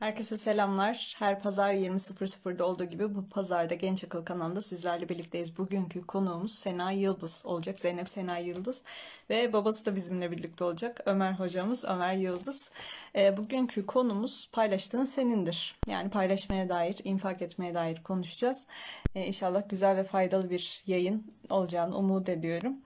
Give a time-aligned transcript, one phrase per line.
[0.00, 1.16] Herkese selamlar.
[1.18, 5.58] Her pazar 20.00'da olduğu gibi bu pazarda Genç Akıl kanalında sizlerle birlikteyiz.
[5.58, 7.78] Bugünkü konuğumuz Sena Yıldız olacak.
[7.80, 8.82] Zeynep Sena Yıldız
[9.30, 11.00] ve babası da bizimle birlikte olacak.
[11.06, 12.70] Ömer hocamız Ömer Yıldız.
[13.16, 15.76] E, bugünkü konumuz paylaştığın senindir.
[15.88, 18.66] Yani paylaşmaya dair, infak etmeye dair konuşacağız.
[19.14, 22.76] E, inşallah güzel ve faydalı bir yayın olacağını umut ediyorum.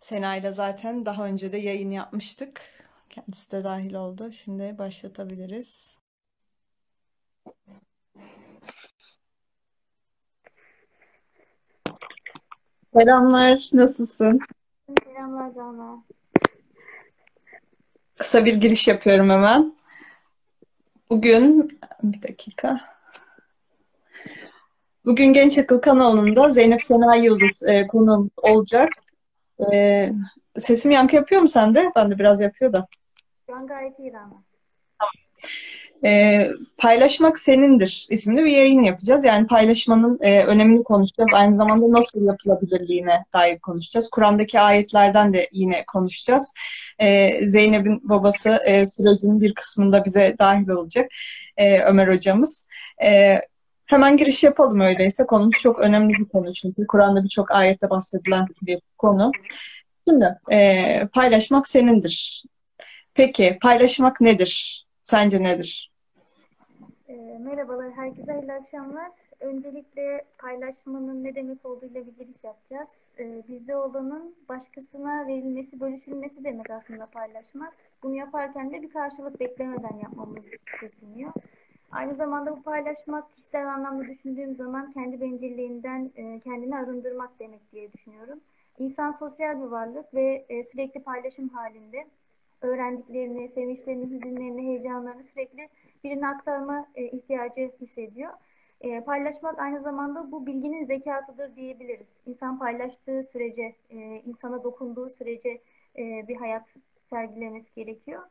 [0.00, 2.62] Sena ile zaten daha önce de yayın yapmıştık.
[3.10, 4.32] Kendisi de dahil oldu.
[4.32, 6.01] Şimdi başlatabiliriz.
[12.98, 14.40] Selamlar, nasılsın?
[15.04, 16.04] Selamlar Rana.
[18.18, 19.76] Kısa bir giriş yapıyorum hemen.
[21.10, 21.68] Bugün,
[22.02, 22.80] bir dakika.
[25.04, 28.88] Bugün Genç Akıl kanalında Zeynep Sena Yıldız e, konuğum olacak.
[29.72, 30.08] E,
[30.58, 31.92] sesim yankı yapıyor mu sende?
[31.96, 32.86] Ben de biraz yapıyor da.
[33.52, 34.42] An gayet iyi Rana.
[36.04, 39.24] E, Paylaşmak Senindir isimli bir yayın yapacağız.
[39.24, 41.30] Yani paylaşmanın e, önemini konuşacağız.
[41.34, 44.10] Aynı zamanda nasıl yapılabilirliğine dair konuşacağız.
[44.10, 46.52] Kur'an'daki ayetlerden de yine konuşacağız.
[46.98, 51.10] E, Zeynep'in babası e, sürecinin bir kısmında bize dahil olacak.
[51.56, 52.66] E, Ömer hocamız.
[53.04, 53.40] E,
[53.86, 55.26] hemen giriş yapalım öyleyse.
[55.26, 56.86] Konumuz çok önemli bir konu çünkü.
[56.86, 59.32] Kur'an'da birçok ayette bahsedilen bir konu.
[60.08, 62.44] Şimdi e, paylaşmak senindir.
[63.14, 64.84] Peki paylaşmak nedir?
[65.02, 65.91] Sence nedir?
[67.42, 69.10] Merhabalar, herkese hayırlı akşamlar.
[69.40, 72.88] Öncelikle paylaşmanın ne demek olduğuyla bir giriş yapacağız.
[73.18, 77.74] E, bizde olanın başkasına verilmesi, bölüşülmesi demek aslında paylaşmak.
[78.02, 80.44] Bunu yaparken de bir karşılık beklemeden yapmamız
[80.82, 81.32] bekleniyor.
[81.92, 87.92] Aynı zamanda bu paylaşmak kişisel anlamda düşündüğüm zaman kendi bencilliğinden e, kendini arındırmak demek diye
[87.92, 88.40] düşünüyorum.
[88.78, 92.06] İnsan sosyal bir varlık ve e, sürekli paylaşım halinde
[92.62, 95.68] öğrendiklerini, sevinçlerini, hüzünlerini, heyecanlarını sürekli
[96.04, 98.30] birine aktarma e, ihtiyacı hissediyor.
[98.80, 102.20] E, paylaşmak aynı zamanda bu bilginin zekatıdır diyebiliriz.
[102.26, 105.60] İnsan paylaştığı sürece, e, insana dokunduğu sürece
[106.28, 108.22] bir hayat sergilemesi gerekiyor.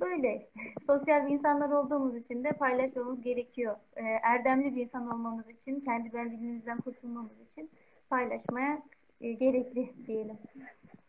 [0.00, 0.46] Böyle
[0.86, 3.76] sosyal bir insanlar olduğumuz için de paylaşmamız gerekiyor.
[4.22, 7.70] Erdemli bir insan olmamız için, kendi benliğimizden kurtulmamız için
[8.10, 8.82] paylaşmaya
[9.20, 10.38] gerekli diyelim.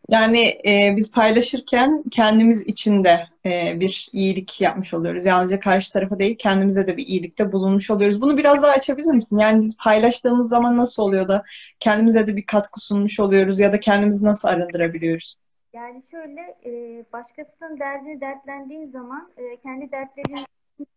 [0.08, 5.26] Yani e, biz paylaşırken kendimiz için de e, bir iyilik yapmış oluyoruz.
[5.26, 8.20] Yalnızca karşı tarafa değil kendimize de bir iyilikte bulunmuş oluyoruz.
[8.20, 9.38] Bunu biraz daha açabilir misin?
[9.38, 11.44] Yani biz paylaştığımız zaman nasıl oluyor da
[11.80, 15.36] kendimize de bir katkı sunmuş oluyoruz ya da kendimizi nasıl arındırabiliyoruz?
[15.72, 20.44] Yani şöyle e, başkasının derdini dertlendiğin zaman e, kendi dertlerini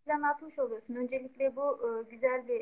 [0.06, 0.96] plan atmış oluyorsun.
[0.96, 2.60] Öncelikle bu e, güzel bir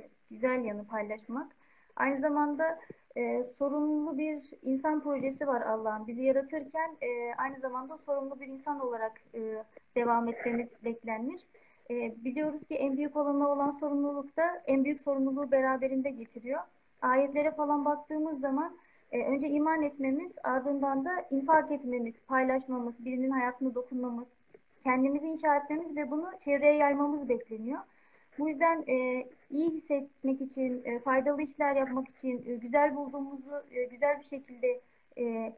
[0.00, 1.52] e, güzel yanı paylaşmak.
[1.96, 2.78] Aynı zamanda
[3.16, 6.06] e, sorumlu bir insan projesi var Allah'ın.
[6.06, 9.64] Bizi yaratırken e, aynı zamanda sorumlu bir insan olarak e,
[9.96, 11.42] devam etmemiz beklenmiş.
[11.90, 16.60] E, biliyoruz ki en büyük olana olan sorumluluk da en büyük sorumluluğu beraberinde getiriyor.
[17.02, 18.76] Ayetlere falan baktığımız zaman
[19.12, 24.28] e, önce iman etmemiz, ardından da infak etmemiz, paylaşmamız, birinin hayatına dokunmamız,
[24.84, 27.80] kendimizi inşa etmemiz ve bunu çevreye yaymamız bekleniyor.
[28.38, 33.84] Bu yüzden e, iyi hissetmek için, e, faydalı işler yapmak için, e, güzel bulduğumuzu e,
[33.84, 34.80] güzel bir şekilde
[35.18, 35.52] e,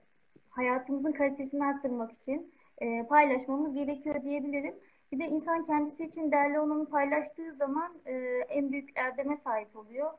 [0.50, 4.74] hayatımızın kalitesini arttırmak için e, paylaşmamız gerekiyor diyebilirim.
[5.12, 8.12] Bir de insan kendisi için değerli olanı paylaştığı zaman e,
[8.48, 10.10] en büyük erdeme sahip oluyor.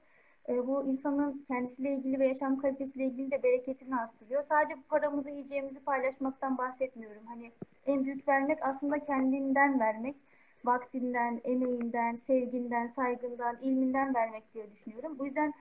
[0.50, 4.44] E, bu insanın kendisiyle ilgili ve yaşam kalitesiyle ilgili de bereketini arttırıyor.
[4.44, 7.26] Sadece paramızı, yiyeceğimizi paylaşmaktan bahsetmiyorum.
[7.28, 7.52] Hani
[7.86, 10.16] en büyük vermek aslında kendinden vermek
[10.66, 15.20] vaktinden, emeğinden, sevginden, saygından, ilminden vermek diye düşünüyorum.
[15.20, 15.54] Bu yüzden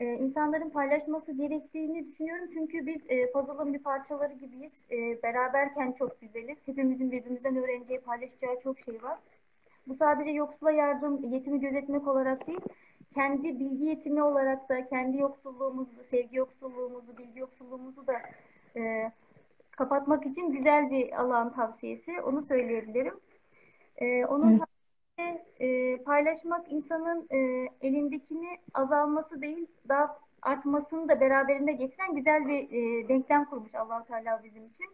[0.00, 2.48] e, insanların paylaşması gerektiğini düşünüyorum.
[2.52, 4.72] Çünkü biz e, puzzle'ın bir parçaları gibiyiz.
[4.90, 6.58] E, beraberken çok güzeliz.
[6.66, 9.18] Hepimizin birbirimizden öğreneceği, paylaşacağı çok şey var.
[9.88, 12.60] Bu sadece yoksula yardım, yetimi gözetmek olarak değil,
[13.14, 18.14] kendi bilgi yetimi olarak da, kendi yoksulluğumuzu, sevgi yoksulluğumuzu, bilgi yoksulluğumuzu da
[18.76, 19.12] e,
[19.70, 22.20] kapatmak için güzel bir alan tavsiyesi.
[22.20, 23.20] Onu söyleyebilirim.
[23.98, 24.60] E, onun
[25.60, 33.08] e, paylaşmak insanın e, elindekini azalması değil, daha artmasını da beraberinde getiren güzel bir e,
[33.08, 34.86] denklem kurmuş allah Teala bizim için.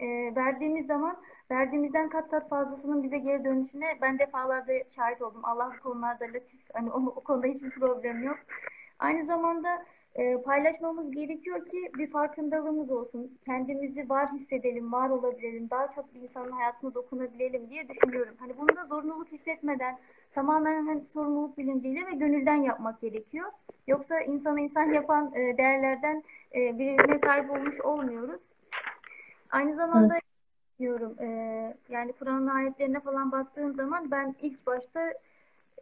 [0.00, 0.06] E,
[0.36, 1.16] verdiğimiz zaman
[1.50, 5.44] verdiğimizden kat kat fazlasının bize geri dönüşüne ben defalarda şahit oldum.
[5.44, 8.38] Allah bu konularda latif, hani o, o konuda hiçbir problem yok.
[8.98, 9.84] Aynı zamanda
[10.16, 13.38] e, paylaşmamız gerekiyor ki bir farkındalığımız olsun.
[13.44, 18.34] Kendimizi var hissedelim, var olabilelim, daha çok bir insanın hayatına dokunabilelim diye düşünüyorum.
[18.38, 19.98] Hani bunu da zorunluluk hissetmeden
[20.34, 23.50] tamamen hani sorumluluk bilinciyle ve gönülden yapmak gerekiyor.
[23.86, 26.22] Yoksa insanı insan yapan e, değerlerden
[26.54, 28.40] e, birine sahip olmuş olmuyoruz.
[29.50, 30.18] Aynı zamanda
[30.78, 31.16] Diyorum.
[31.20, 35.00] Ee, yani Kur'an'ın ayetlerine falan baktığım zaman ben ilk başta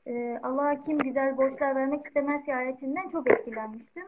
[0.07, 4.05] e, Allah'a kim güzel borçlar vermek istemez ayetinden çok etkilenmiştim.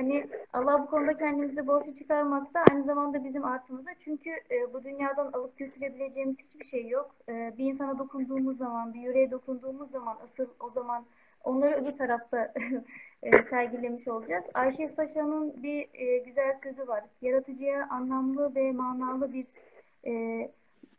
[0.00, 3.90] Hani Allah bu konuda kendimizi borçlu çıkarmakta aynı zamanda bizim artımıza.
[4.04, 7.14] Çünkü e, bu dünyadan alıp götürebileceğimiz hiçbir şey yok.
[7.28, 11.04] E, bir insana dokunduğumuz zaman, bir yüreğe dokunduğumuz zaman asıl o zaman
[11.44, 12.52] onları öbür tarafta
[13.22, 14.44] e, sergilemiş olacağız.
[14.54, 17.04] Ayşe Saşan'ın bir e, güzel sözü var.
[17.22, 19.46] Yaratıcıya anlamlı ve manalı bir
[20.06, 20.50] e,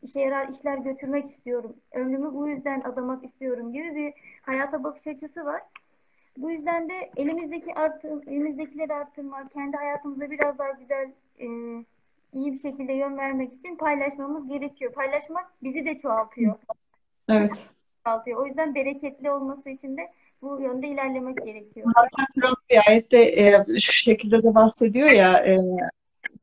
[0.01, 1.75] işe yarar işler götürmek istiyorum.
[1.91, 5.61] Ömrümü bu yüzden adamak istiyorum gibi bir hayata bakış açısı var.
[6.37, 11.45] Bu yüzden de elimizdeki artım, elimizdekileri arttırmak, kendi hayatımıza biraz daha güzel, e,
[12.33, 14.93] iyi bir şekilde yön vermek için paylaşmamız gerekiyor.
[14.93, 16.55] Paylaşmak bizi de çoğaltıyor.
[17.29, 17.69] Evet.
[18.05, 18.37] Çoğaltıyor.
[18.43, 20.11] O yüzden bereketli olması için de
[20.41, 21.91] bu yönde ilerlemek gerekiyor.
[21.95, 25.57] Zaten Kur'an bir ayette e, şu şekilde de bahsediyor ya e,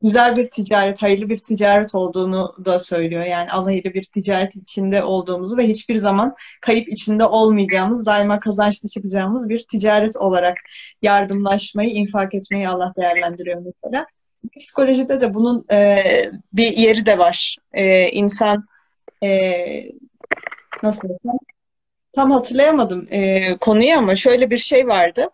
[0.02, 3.24] güzel bir ticaret, hayırlı bir ticaret olduğunu da söylüyor.
[3.24, 8.88] Yani Allah ile bir ticaret içinde olduğumuzu ve hiçbir zaman kayıp içinde olmayacağımız, daima kazançlı
[8.88, 10.58] çıkacağımız bir ticaret olarak
[11.02, 14.06] yardımlaşmayı, infak etmeyi Allah değerlendiriyor mesela.
[14.60, 16.02] Psikolojide de bunun e,
[16.52, 17.56] bir yeri de var.
[17.72, 18.66] E, insan
[19.22, 19.28] e,
[20.82, 21.38] nasıl desem
[22.12, 25.30] tam hatırlayamadım e, konuyu ama şöyle bir şey vardı.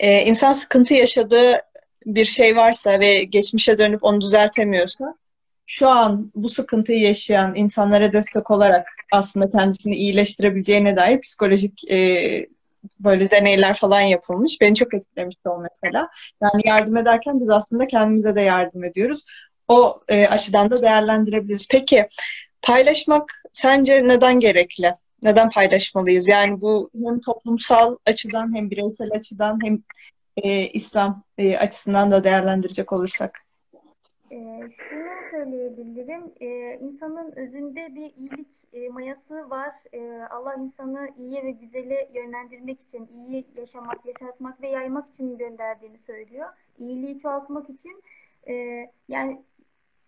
[0.00, 1.60] E, insan sıkıntı yaşadığı
[2.06, 5.14] bir şey varsa ve geçmişe dönüp onu düzeltemiyorsa
[5.66, 11.96] şu an bu sıkıntıyı yaşayan insanlara destek olarak aslında kendisini iyileştirebileceğine dair psikolojik e,
[13.00, 14.60] böyle deneyler falan yapılmış.
[14.60, 16.08] Beni çok etkilemişti o mesela.
[16.42, 19.24] Yani yardım ederken biz aslında kendimize de yardım ediyoruz.
[19.68, 21.68] O e, açıdan da değerlendirebiliriz.
[21.70, 22.08] Peki
[22.62, 24.94] paylaşmak sence neden gerekli?
[25.22, 26.28] Neden paylaşmalıyız?
[26.28, 29.82] Yani bu hem toplumsal açıdan hem bireysel açıdan hem
[30.36, 33.44] e, İslam e, açısından da değerlendirecek olursak?
[34.30, 34.36] E,
[34.70, 36.32] şunu söyleyebilirim.
[36.40, 39.70] E, insanın özünde bir iyilik e, mayası var.
[39.92, 45.98] E, Allah insanı iyiye ve güzele yönlendirmek için, iyi yaşamak, yaşatmak ve yaymak için gönderdiğini
[45.98, 46.48] söylüyor.
[46.78, 48.02] İyiliği çoğaltmak için.
[48.48, 48.54] E,
[49.08, 49.42] yani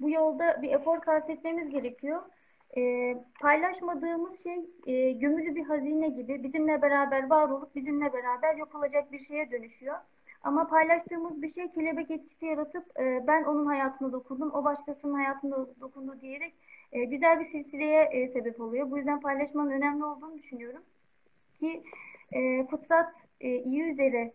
[0.00, 2.23] bu yolda bir efor sarf etmemiz gerekiyor.
[2.76, 8.75] E, paylaşmadığımız şey e, gömülü bir hazine gibi bizimle beraber var olup bizimle beraber yok
[8.75, 9.96] olacak bir şeye dönüşüyor.
[10.47, 15.67] Ama paylaştığımız bir şey kelebek etkisi yaratıp e, ben onun hayatına dokundum, o başkasının hayatına
[15.81, 16.55] dokundu diyerek
[16.93, 18.91] e, güzel bir silsileye e, sebep oluyor.
[18.91, 20.83] Bu yüzden paylaşmanın önemli olduğunu düşünüyorum.
[21.61, 21.83] Ki
[22.33, 24.33] e, fıtrat e, iyi üzere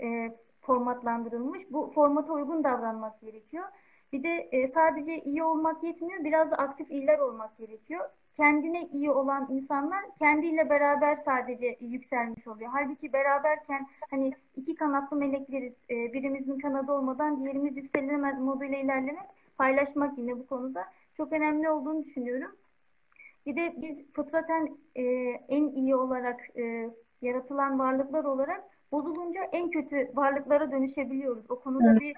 [0.00, 1.62] e, formatlandırılmış.
[1.70, 3.64] Bu formata uygun davranmak gerekiyor.
[4.12, 9.10] Bir de e, sadece iyi olmak yetmiyor, biraz da aktif iyiler olmak gerekiyor kendine iyi
[9.10, 12.70] olan insanlar kendiyle beraber sadece yükselmiş oluyor.
[12.72, 15.76] Halbuki beraberken hani iki kanatlı melekleriz.
[15.90, 19.24] E, birimizin kanadı olmadan diğerimiz yükselilemez moduyla ilerlemek,
[19.58, 20.84] paylaşmak yine bu konuda
[21.16, 22.56] çok önemli olduğunu düşünüyorum.
[23.46, 25.02] Bir de biz fıtraten e,
[25.48, 26.90] en iyi olarak e,
[27.22, 31.50] yaratılan varlıklar olarak bozulunca en kötü varlıklara dönüşebiliyoruz.
[31.50, 32.16] O konuda bir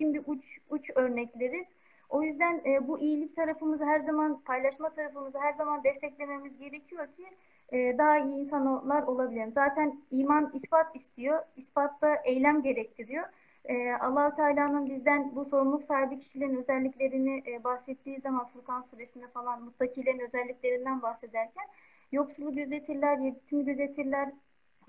[0.00, 1.66] şimdi uç uç örnekleriz.
[2.10, 7.26] O yüzden e, bu iyilik tarafımızı her zaman, paylaşma tarafımızı her zaman desteklememiz gerekiyor ki
[7.72, 9.52] e, daha iyi insanlar olabilelim.
[9.52, 13.24] Zaten iman ispat istiyor, ispatta eylem gerektiriyor.
[13.64, 19.62] E, allah Teala'nın bizden bu sorumluluk sahibi kişilerin özelliklerini e, bahsettiği zaman Furkan suresinde falan
[19.62, 21.64] muttakilerin özelliklerinden bahsederken
[22.12, 24.28] yoksulu gözetirler, yetimi gözetirler,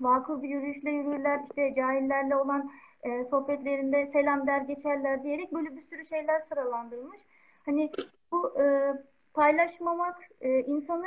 [0.00, 2.70] vakıf bir yürüyüşle yürürler, işte cahillerle olan
[3.02, 7.20] e, sohbetlerinde selam der geçerler diyerek böyle bir sürü şeyler sıralandırılmış.
[7.64, 7.90] Hani
[8.32, 8.94] bu e,
[9.34, 11.06] paylaşmamak e, insanı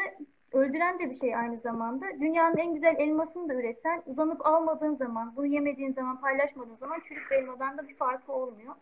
[0.53, 2.05] öldüren de bir şey aynı zamanda.
[2.19, 7.31] Dünyanın en güzel elmasını da üretsen uzanıp almadığın zaman, bunu yemediğin zaman, paylaşmadığın zaman çürük
[7.31, 8.75] bir elmadan da bir farkı olmuyor.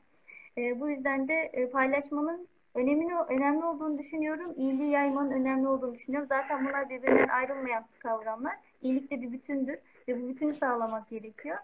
[0.57, 4.53] E, bu yüzden de e, paylaşmanın önemli önemli olduğunu düşünüyorum.
[4.57, 6.27] İyiliği yaymanın önemli olduğunu düşünüyorum.
[6.27, 8.55] Zaten bunlar birbirinden ayrılmayan kavramlar.
[8.81, 9.77] İyilik de bir bütündür
[10.07, 11.57] ve bu bütünü sağlamak gerekiyor.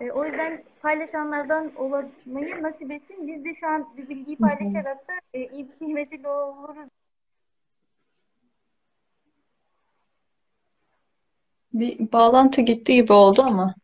[0.00, 3.26] E, o yüzden paylaşanlardan olmayı nasip etsin.
[3.26, 6.88] Biz de şu an bir bilgiyi paylaşarak da e, iyi bir şey vesile oluruz.
[11.72, 13.74] Bir bağlantı gitti gibi oldu ama.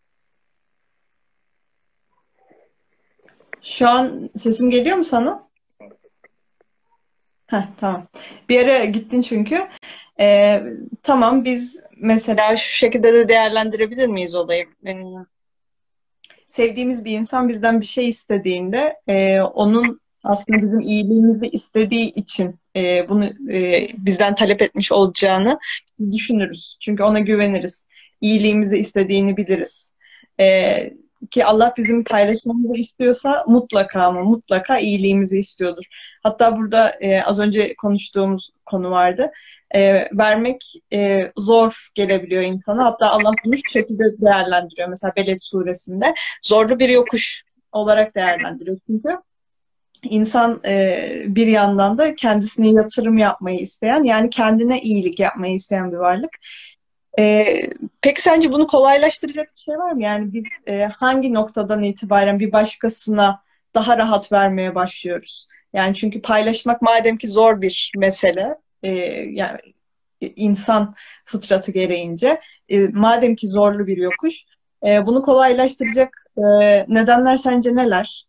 [3.62, 5.48] Şu an sesim geliyor mu sana?
[7.46, 8.06] Heh, tamam.
[8.48, 9.68] Bir ara gittin çünkü.
[10.20, 10.62] Ee,
[11.02, 14.66] tamam biz mesela şu şekilde de değerlendirebilir miyiz olayı?
[14.86, 14.94] Ee,
[16.50, 23.08] sevdiğimiz bir insan bizden bir şey istediğinde e, onun aslında bizim iyiliğimizi istediği için e,
[23.08, 25.58] bunu e, bizden talep etmiş olacağını
[25.98, 26.76] biz düşünürüz.
[26.80, 27.86] Çünkü ona güveniriz.
[28.20, 29.94] İyiliğimizi istediğini biliriz.
[30.40, 30.76] E,
[31.30, 35.84] ki Allah bizim paylaşmamızı istiyorsa mutlaka ama mutlaka iyiliğimizi istiyordur.
[36.22, 39.30] Hatta burada e, az önce konuştuğumuz konu vardı.
[39.74, 42.84] E, vermek e, zor gelebiliyor insana.
[42.84, 44.88] Hatta Allah bunu şu şekilde değerlendiriyor.
[44.88, 48.78] Mesela Beled suresinde zorlu bir yokuş olarak değerlendiriyor.
[48.86, 49.16] Çünkü
[50.02, 55.96] insan e, bir yandan da kendisine yatırım yapmayı isteyen yani kendine iyilik yapmayı isteyen bir
[55.96, 56.30] varlık.
[57.18, 57.54] E,
[58.02, 60.02] peki sence bunu kolaylaştıracak bir şey var mı?
[60.02, 63.42] Yani biz e, hangi noktadan itibaren bir başkasına
[63.74, 65.48] daha rahat vermeye başlıyoruz?
[65.72, 68.88] Yani çünkü paylaşmak madem ki zor bir mesele, e,
[69.30, 69.58] yani
[70.20, 70.94] insan
[71.24, 74.44] fıtratı gereğince, e, madem ki zorlu bir yokuş,
[74.86, 76.42] e, bunu kolaylaştıracak e,
[76.88, 78.26] nedenler sence neler?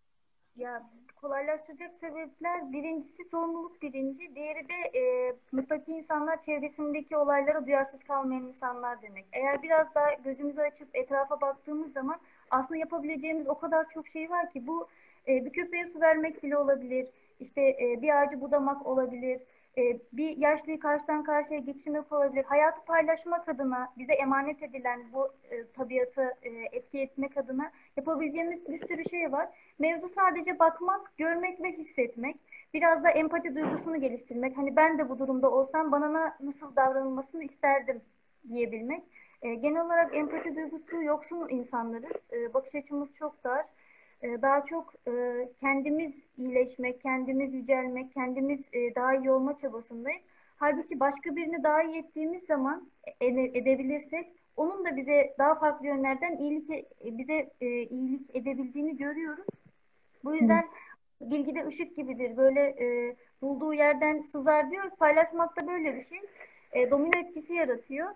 [0.56, 0.89] Ya
[1.22, 9.02] kolaylaştıracak sebepler birincisi sorumluluk birinci, diğeri de e, mutlaki insanlar çevresindeki olaylara duyarsız kalmayan insanlar
[9.02, 9.26] demek.
[9.34, 12.20] Eğer biraz daha gözümüzü açıp etrafa baktığımız zaman
[12.52, 14.88] aslında yapabileceğimiz o kadar çok şey var ki bu
[15.28, 17.08] e, bir köpeğe su vermek bile olabilir,
[17.40, 19.42] işte e, bir ağacı budamak olabilir,
[19.78, 22.44] e, bir yaşlıyı karşıdan karşıya geçirmek olabilir.
[22.44, 28.88] Hayatı paylaşmak adına bize emanet edilen bu e, tabiatı e, etki etmek adına yapabileceğimiz bir
[28.88, 29.50] sürü şey var.
[29.80, 32.36] Mevzu sadece bakmak, görmek ve hissetmek.
[32.74, 34.58] Biraz da empati duygusunu geliştirmek.
[34.58, 38.02] Hani ben de bu durumda olsam bana nasıl davranılmasını isterdim
[38.50, 39.04] diyebilmek.
[39.42, 42.30] E, genel olarak empati duygusu yoksun insanlarız.
[42.54, 43.66] Bakış açımız çok dar.
[44.22, 45.12] E, daha çok e,
[45.60, 50.22] kendimiz iyileşmek, kendimiz yücelmek, kendimiz e, daha iyi olma çabasındayız.
[50.58, 52.90] Halbuki başka birini daha iyi ettiğimiz zaman
[53.22, 56.70] edebilirsek onun da bize daha farklı yönlerden iyilik
[57.04, 59.46] bize iyilik edebildiğini görüyoruz.
[60.24, 61.32] Bu yüzden Hı.
[61.32, 62.38] bilgi de ışık gibidir.
[62.38, 62.76] Böyle
[63.42, 64.96] bulduğu yerden sızar diyoruz.
[65.00, 66.20] Paylaşmak da böyle bir şey.
[66.92, 68.10] domino etkisi yaratıyor.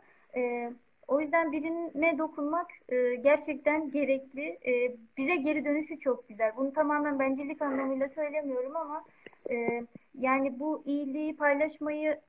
[1.14, 4.60] O yüzden birine dokunmak e, gerçekten gerekli.
[4.66, 6.52] E, bize geri dönüşü çok güzel.
[6.58, 9.04] Bunu tamamen bencillik anlamıyla söylemiyorum ama
[9.52, 9.84] e,
[10.20, 12.20] yani bu iyiliği paylaşmayı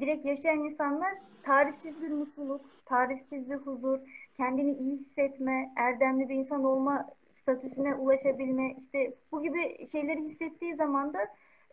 [0.00, 3.98] direkt yaşayan insanlar tarifsiz bir mutluluk, tarifsiz bir huzur,
[4.36, 11.14] kendini iyi hissetme, erdemli bir insan olma statüsüne ulaşabilme, işte bu gibi şeyleri hissettiği zaman
[11.14, 11.18] da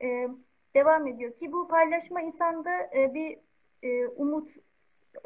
[0.01, 0.27] e,
[0.75, 3.37] devam ediyor ki bu paylaşma insanda e, bir
[3.83, 4.49] e, umut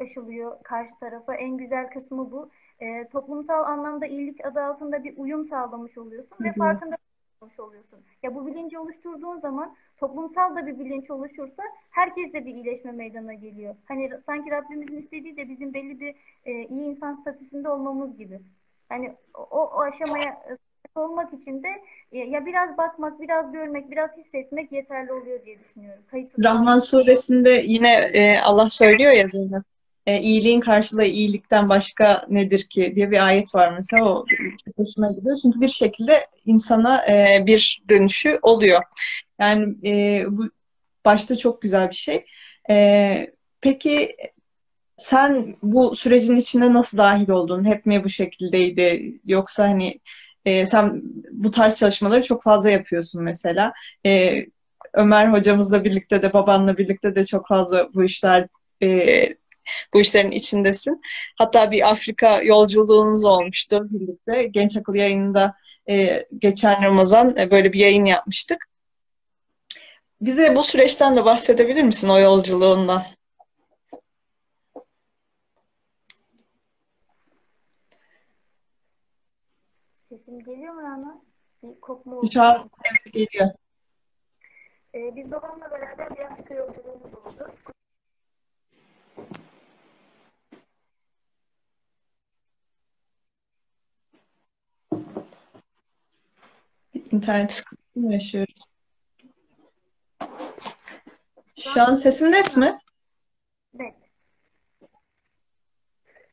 [0.00, 1.34] aşılıyor karşı tarafa.
[1.34, 2.50] En güzel kısmı bu.
[2.80, 6.48] E, toplumsal anlamda iyilik adı altında bir uyum sağlamış oluyorsun Hı-hı.
[6.48, 6.96] ve farkında
[7.42, 7.98] olmuş oluyorsun.
[8.22, 13.34] Ya bu bilinci oluşturduğun zaman toplumsal da bir bilinç oluşursa herkes de bir iyileşme meydana
[13.34, 13.74] geliyor.
[13.84, 18.40] Hani sanki Rabbimizin istediği de bizim belli bir e, iyi insan statüsünde olmamız gibi.
[18.88, 20.42] Hani o, o aşamaya
[20.94, 21.68] olmak için de
[22.12, 26.02] e, ya biraz bakmak, biraz görmek, biraz hissetmek yeterli oluyor diye düşünüyorum.
[26.10, 29.71] Kayıtsız Rahman suresinde yine e, Allah söylüyor ya Zeynep
[30.06, 34.24] e, iyiliğin karşılığı iyilikten başka nedir ki diye bir ayet var mesela o
[34.76, 35.38] hoşuma gidiyor.
[35.42, 38.82] Çünkü bir şekilde insana e, bir dönüşü oluyor.
[39.40, 40.50] Yani e, bu
[41.04, 42.24] başta çok güzel bir şey.
[42.70, 44.16] E, peki
[44.96, 47.64] sen bu sürecin içine nasıl dahil oldun?
[47.64, 49.14] Hep mi bu şekildeydi?
[49.24, 50.00] Yoksa hani
[50.44, 53.72] e, sen bu tarz çalışmaları çok fazla yapıyorsun mesela.
[54.06, 54.44] E,
[54.94, 58.48] Ömer hocamızla birlikte de babanla birlikte de çok fazla bu işler
[58.82, 58.88] e,
[59.94, 61.00] bu işlerin içindesin.
[61.38, 64.42] Hatta bir Afrika yolculuğunuz olmuştu birlikte.
[64.42, 65.54] Genç Akıl yayınında
[65.90, 68.68] e, geçen Ramazan e, böyle bir yayın yapmıştık.
[70.20, 73.02] Bize bu süreçten de bahsedebilir misin o yolculuğundan?
[80.08, 81.22] Sesim geliyor mu Rana?
[81.62, 82.30] Bir kopma oldu.
[82.32, 83.50] Şu an evet geliyor.
[84.94, 87.48] Ee, biz babamla beraber bir Afrika yolculuğumuz oldu.
[97.12, 98.64] İnternet sıkıntısı mı yaşıyoruz?
[101.56, 102.78] Şu an sesim net mi?
[103.80, 103.94] Evet.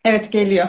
[0.05, 0.67] Evet geliyor.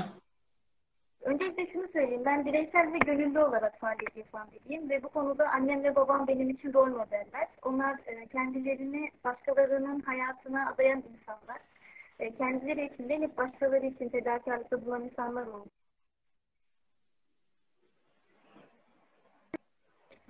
[1.21, 2.23] Öncelikle şunu söyleyeyim.
[2.25, 6.51] Ben bireysel ve gönüllü olarak faaliyet yapan biriyim ve bu konuda annem ve babam benim
[6.51, 7.49] için rol modeller.
[7.63, 11.59] Onlar e, kendilerini başkalarının hayatına adayan insanlar.
[12.19, 15.71] E, kendileri için değil, başkaları için fedakarlıkta bulunan insanlar oldu.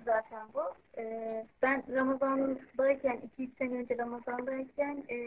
[0.05, 0.61] Zaten bu.
[0.97, 5.17] Ee, ben Ramazan'dayken, 2-3 sene önce Ramazan'dayken e,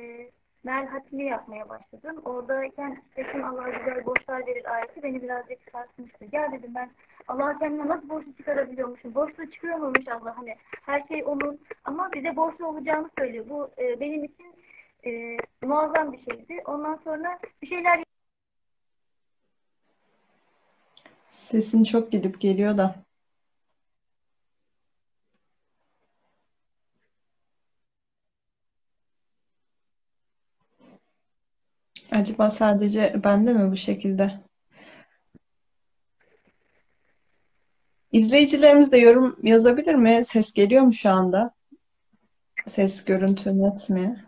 [0.64, 2.22] Mel Hatimi yapmaya başladım.
[2.24, 6.24] Oradayken Seçim Allah güzel borçlar verir ayeti beni birazcık sarsmıştı.
[6.24, 6.90] Gel dedim ben
[7.28, 9.14] Allah kendine nasıl borçlu çıkarabiliyormuşum?
[9.14, 10.38] Borçlu çıkıyor muymuş Allah?
[10.38, 13.44] Hani her şey onun ama bize borçlu olacağını söylüyor.
[13.48, 14.54] Bu e, benim için
[15.06, 16.62] e, muazzam bir şeydi.
[16.66, 18.04] Ondan sonra bir şeyler
[21.26, 22.94] Sesin çok gidip geliyor da.
[32.24, 34.40] Acaba sadece bende mi bu şekilde?
[38.12, 40.24] İzleyicilerimiz de yorum yazabilir mi?
[40.24, 41.54] Ses geliyor mu şu anda?
[42.66, 44.24] Ses, görüntü net mi?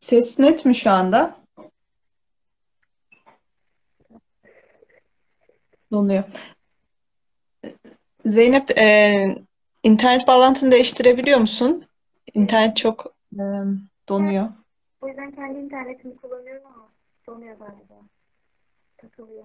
[0.00, 1.36] Ses net mi şu anda?
[5.92, 6.24] Donuyor.
[8.24, 9.14] Zeynep, e,
[9.82, 11.84] internet bağlantını değiştirebiliyor musun?
[12.34, 13.42] İnternet çok e,
[14.08, 14.48] donuyor.
[15.00, 16.88] O yüzden kendi internetimi kullanıyorum ama
[17.26, 17.94] donuyor galiba.
[18.98, 19.44] Takılıyor.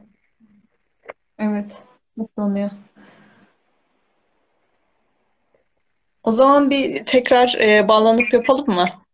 [1.39, 1.83] Evet,
[2.17, 2.69] çok donuyor.
[6.23, 9.04] O zaman bir tekrar e, bağlanıp yapalım mı?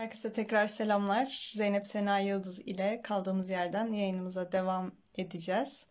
[0.00, 1.50] Herkese tekrar selamlar.
[1.52, 5.88] Zeynep Sena Yıldız ile kaldığımız yerden yayınımıza devam edeceğiz.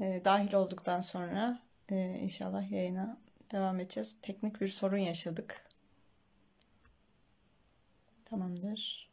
[0.00, 1.58] E, dahil olduktan sonra
[1.90, 3.18] e, inşallah yayına
[3.52, 4.20] devam edeceğiz.
[4.22, 5.62] Teknik bir sorun yaşadık.
[8.24, 9.10] Tamamdır.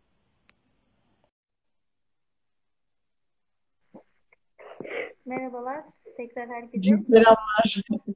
[5.26, 5.84] Merhabalar.
[6.18, 6.98] Tekrar herkese.
[7.08, 7.82] Selamlar.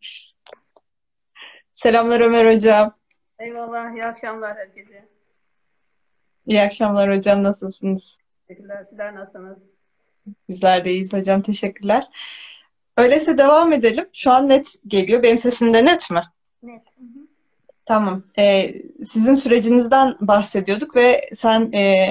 [1.73, 2.97] Selamlar Ömer Hocam.
[3.39, 3.93] Eyvallah.
[3.93, 5.20] İyi akşamlar herkese.
[6.47, 7.43] İyi akşamlar hocam.
[7.43, 8.17] Nasılsınız?
[8.47, 8.83] Teşekkürler.
[8.89, 9.57] Sizler nasılsınız?
[10.49, 11.41] Bizler de iyiyiz hocam.
[11.41, 12.07] Teşekkürler.
[12.97, 14.05] Öyleyse devam edelim.
[14.13, 15.23] Şu an net geliyor.
[15.23, 16.21] Benim sesim de net mi?
[16.63, 16.81] Net.
[16.97, 17.27] Hı hı.
[17.85, 18.23] Tamam.
[18.37, 22.07] Ee, sizin sürecinizden bahsediyorduk ve sen e,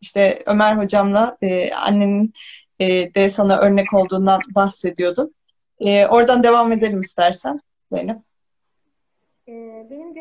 [0.00, 2.32] işte Ömer hocamla e, annenin
[2.78, 5.34] e, de sana örnek olduğundan bahsediyordun.
[5.80, 7.60] E, oradan devam edelim istersen
[7.92, 8.27] Zeynep.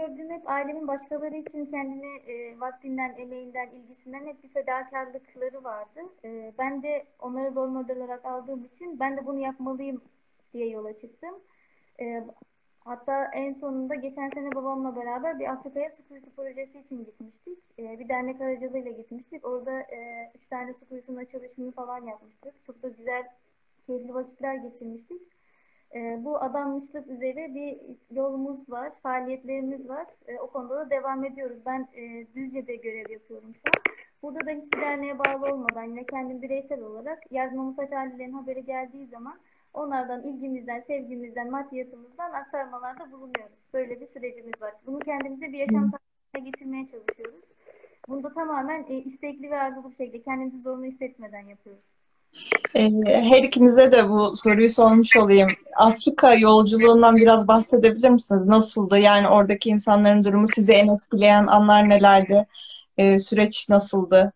[0.07, 5.99] Gördüğüm hep ailemin başkaları için kendini e, vaktinden, emeğinden, ilgisinden hep bir fedakarlıkları vardı.
[6.23, 10.01] Ee, ben de onları rol model olarak aldığım için ben de bunu yapmalıyım
[10.53, 11.35] diye yola çıktım.
[11.99, 12.23] Ee,
[12.79, 17.59] hatta en sonunda geçen sene babamla beraber bir Afrika'ya su kuyusu projesi için gitmiştik.
[17.79, 19.45] Ee, bir dernek aracılığıyla gitmiştik.
[19.45, 22.53] Orada e, üç tane su kuyusunun açılışını falan yapmıştık.
[22.65, 23.23] Çok da güzel,
[23.87, 25.21] keyifli vakitler geçirmiştik.
[25.97, 27.77] E, bu adanmışlık üzere bir
[28.11, 30.05] yolumuz var, faaliyetlerimiz var.
[30.27, 31.57] E, o konuda da devam ediyoruz.
[31.65, 33.93] Ben e, Düzce'de görev yapıyorum şu an.
[34.23, 39.05] Burada da hiçbir derneğe bağlı olmadan yine kendim bireysel olarak yardıma muhtaç ailelerin haberi geldiği
[39.05, 39.39] zaman
[39.73, 43.59] onlardan ilgimizden, sevgimizden, maddiyatımızdan aktarmalarda bulunuyoruz.
[43.73, 44.73] Böyle bir sürecimiz var.
[44.85, 47.45] Bunu kendimize bir yaşam tarzına getirmeye çalışıyoruz.
[48.07, 51.85] Bunu da tamamen e, istekli ve arzulu bir şekilde kendimizi zorunlu hissetmeden yapıyoruz.
[52.75, 55.49] Ee, Her ikinize de bu soruyu sormuş olayım.
[55.75, 58.47] Afrika yolculuğundan biraz bahsedebilir misiniz?
[58.47, 58.97] Nasıldı?
[58.97, 62.47] Yani oradaki insanların durumu sizi en etkileyen anlar nelerdi?
[62.97, 64.33] Ee, süreç nasıldı?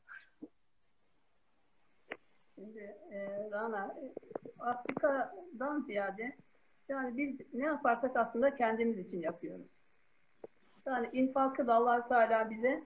[2.56, 2.80] Şimdi
[3.12, 3.96] e, Rana,
[4.60, 6.36] Afrika'dan ziyade
[6.90, 9.68] yani biz ne yaparsak aslında kendimiz için yapıyoruz.
[10.86, 12.84] Yani infakı da allah Teala bize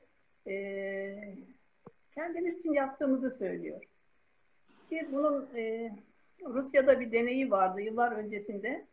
[0.48, 0.56] e,
[2.16, 3.82] kendimiz için yaptığımızı söylüyor.
[4.90, 5.92] Ki bunun e,
[6.46, 8.86] Rusya'da bir deneyi vardı yıllar öncesinde.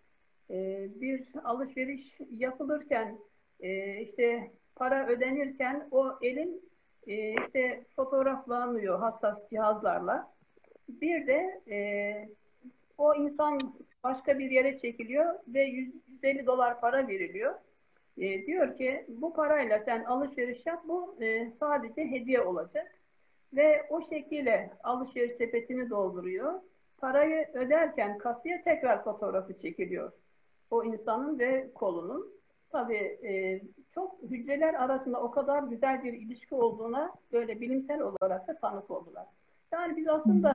[0.51, 3.19] E, bir alışveriş yapılırken
[3.61, 6.71] e, işte para ödenirken o elin
[7.07, 10.33] e, işte fotoğraflanıyor hassas cihazlarla.
[10.89, 11.79] Bir de e,
[12.99, 13.75] o insan
[14.05, 17.55] başka bir yere çekiliyor ve 100, 150 dolar para veriliyor.
[18.19, 23.02] E, diyor ki bu parayla sen alışveriş yap bu e, sadece hediye olacak.
[23.55, 26.61] Ve o şekilde alışveriş sepetini dolduruyor.
[26.99, 30.13] Parayı öderken kasiye tekrar fotoğrafı çekiliyor.
[30.71, 32.33] O insanın ve kolunun.
[32.73, 38.59] Tabii e, çok hücreler arasında o kadar güzel bir ilişki olduğuna böyle bilimsel olarak da
[38.59, 39.27] tanık oldular.
[39.73, 40.55] Yani biz aslında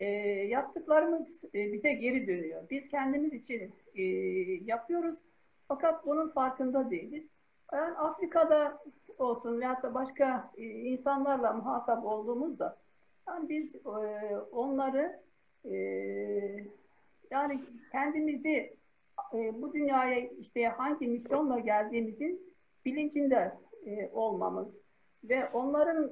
[0.00, 0.06] e,
[0.48, 2.62] yaptıklarımız e, bize geri dönüyor.
[2.70, 4.02] Biz kendimiz için e,
[4.64, 5.18] yapıyoruz
[5.68, 7.24] fakat bunun farkında değiliz.
[7.72, 8.78] Yani Afrika'da
[9.18, 12.76] olsun ya da başka e, insanlarla muhatap olduğumuzda
[13.28, 15.20] yani biz e, onları
[15.64, 15.74] e,
[17.30, 18.78] yani kendimizi
[19.32, 22.54] bu dünyaya işte hangi misyonla geldiğimizin
[22.84, 23.54] bilincinde
[24.12, 24.80] olmamız
[25.24, 26.10] ve onların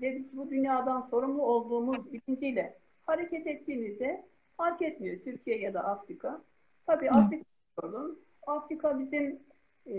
[0.00, 4.24] ve biz bu dünyadan sorumlu olduğumuz bilinciyle hareket ettiğimizde
[4.56, 6.42] fark etmiyor Türkiye ya da Afrika.
[6.86, 7.44] Tabii Afrika
[7.80, 8.20] sorun.
[8.46, 9.40] Afrika bizim
[9.86, 9.96] e,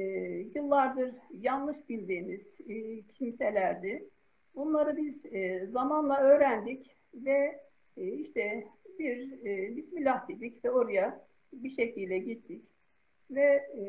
[0.55, 4.09] yıllardır yanlış bildiğimiz e, kimselerdi.
[4.55, 7.61] Bunları biz e, zamanla öğrendik ve
[7.97, 8.67] e, işte
[8.99, 12.65] bir e, Bismillah dedik ve oraya bir şekilde gittik.
[13.31, 13.41] Ve
[13.77, 13.85] e,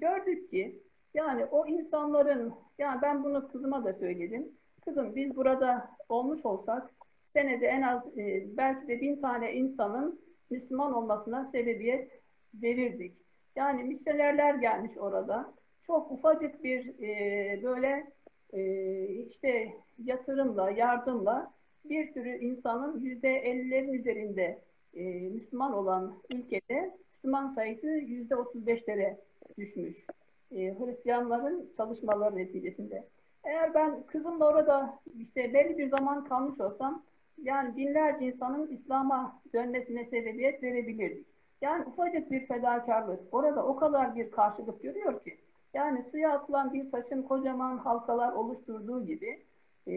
[0.00, 0.82] gördük ki
[1.14, 4.48] yani o insanların, yani ben bunu kızıma da söyledim.
[4.84, 6.90] Kızım biz burada olmuş olsak
[7.32, 10.20] senede en az e, belki de bin tane insanın
[10.50, 12.10] Müslüman olmasına sebebiyet
[12.54, 13.21] verirdik.
[13.56, 15.54] Yani misyonerler gelmiş orada.
[15.82, 18.12] Çok ufacık bir e, böyle
[18.52, 19.72] e, işte
[20.04, 21.52] yatırımla, yardımla
[21.84, 24.62] bir sürü insanın yüzde ellilerin üzerinde
[24.94, 29.18] e, Müslüman olan ülkede Müslüman sayısı yüzde otuz beşlere
[29.58, 30.06] düşmüş.
[30.50, 33.08] E, Hristiyanların çalışmaları neticesinde.
[33.44, 37.02] Eğer ben kızımla orada işte belli bir zaman kalmış olsam
[37.42, 41.26] yani binlerce insanın İslam'a dönmesine sebebiyet verebilirdik.
[41.62, 45.38] Yani ufacık bir fedakarlık orada o kadar bir karşılık görüyor ki.
[45.74, 49.42] Yani suya atılan bir taşın kocaman halkalar oluşturduğu gibi
[49.86, 49.92] e,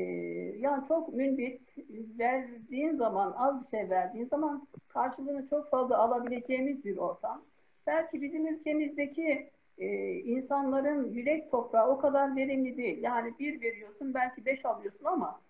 [0.60, 1.62] yani çok münbit
[2.20, 7.42] verdiğin zaman az bir şey verdiğin zaman karşılığını çok fazla alabileceğimiz bir ortam.
[7.88, 13.04] Belki bizim ülkemizdeki e, insanların yürek toprağı o kadar verimli değil.
[13.04, 15.42] Yani bir veriyorsun belki beş alıyorsun ama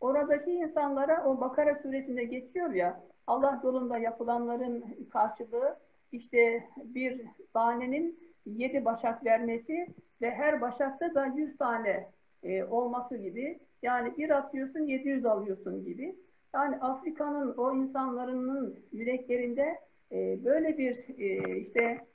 [0.00, 5.76] oradaki insanlara o Bakara suresinde geçiyor ya Allah yolunda yapılanların karşılığı
[6.12, 7.20] işte bir
[7.52, 9.86] tanenin yedi başak vermesi
[10.22, 12.10] ve her başakta da yüz tane
[12.42, 13.58] e, olması gibi.
[13.82, 16.16] Yani bir atıyorsun 700 alıyorsun gibi.
[16.54, 19.78] Yani Afrika'nın o insanların yüreklerinde
[20.12, 22.06] e, böyle bir e, işte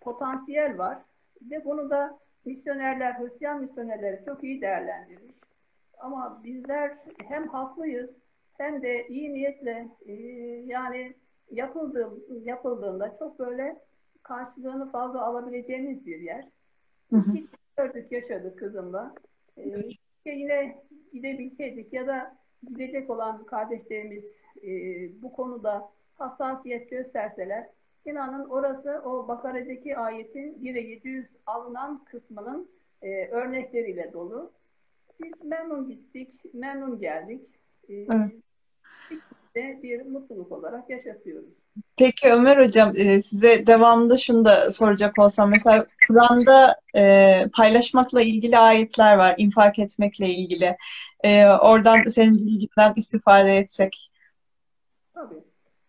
[0.00, 0.98] potansiyel var
[1.50, 5.36] ve bunu da misyonerler, Hristiyan misyonerleri çok iyi değerlendirmiş.
[6.02, 8.10] Ama bizler hem haklıyız
[8.58, 10.12] hem de iyi niyetle e,
[10.66, 11.14] yani
[11.50, 12.10] yapıldığı,
[12.44, 13.76] yapıldığında çok böyle
[14.22, 16.48] karşılığını fazla alabileceğimiz bir yer.
[17.10, 17.32] Hı hı.
[17.76, 19.14] Gördük, yaşadık kızımla.
[19.58, 19.88] Ee,
[20.24, 22.36] yine gidebilseydik ya da
[22.68, 24.24] gidecek olan kardeşlerimiz
[24.62, 24.70] e,
[25.22, 27.68] bu konuda hassasiyet gösterseler
[28.04, 32.68] inanın orası o Bakara'daki ayetin 1'e 700 alınan kısmının
[33.02, 34.52] e, örnekleriyle dolu.
[35.22, 37.48] Biz memnun gittik, memnun geldik.
[37.88, 38.32] E, evet.
[39.54, 41.50] Bir, bir mutluluk olarak yaşatıyoruz.
[41.96, 48.58] Peki Ömer Hocam e, size devamında şunu da soracak olsam mesela Kur'an'da e, paylaşmakla ilgili
[48.58, 50.76] ayetler var, infak etmekle ilgili.
[51.24, 54.10] E, oradan senin bilginden istifade etsek.
[55.14, 55.42] Tabii.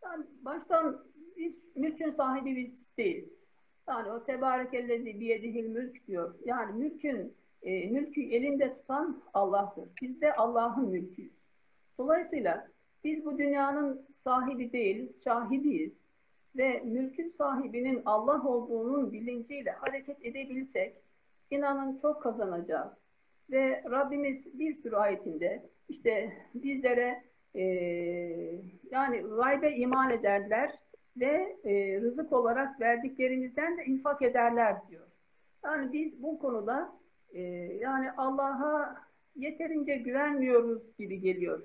[0.03, 1.05] Yani baştan
[1.37, 3.39] biz mülkün sahibi biz değiliz.
[3.87, 6.35] Yani o tebarekellezi biyedihil mülk diyor.
[6.45, 9.89] Yani mülkün e, mülkü elinde tutan Allah'tır.
[10.01, 11.33] Biz de Allah'ın mülküyüz.
[11.97, 12.67] Dolayısıyla
[13.03, 16.03] biz bu dünyanın sahibi değiliz, şahidiyiz.
[16.57, 20.95] Ve mülkün sahibinin Allah olduğunun bilinciyle hareket edebilsek,
[21.51, 23.01] inanın çok kazanacağız.
[23.51, 27.23] Ve Rabbimiz bir sürü ayetinde işte bizlere
[27.55, 27.63] e,
[28.91, 30.79] yani gaybe iman ederler
[31.17, 35.07] ve e, rızık olarak verdiklerimizden de infak ederler diyor.
[35.63, 37.02] Yani biz bu konuda
[37.33, 37.41] e,
[37.81, 38.95] yani Allah'a
[39.35, 41.63] yeterince güvenmiyoruz gibi geliyor.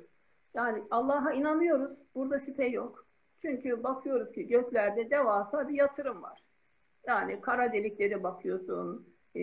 [0.54, 1.98] Yani Allah'a inanıyoruz.
[2.14, 3.06] Burada şüphe yok.
[3.42, 6.42] Çünkü bakıyoruz ki göklerde devasa bir yatırım var.
[7.06, 9.42] Yani kara deliklere bakıyorsun e,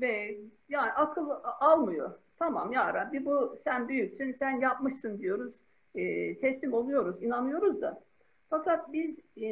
[0.00, 0.38] ve
[0.68, 2.18] yani akıl almıyor.
[2.38, 5.54] Tamam ya Rabbi bu sen büyüksün, sen yapmışsın diyoruz.
[5.94, 8.02] E, teslim oluyoruz, inanıyoruz da.
[8.50, 9.48] Fakat biz e,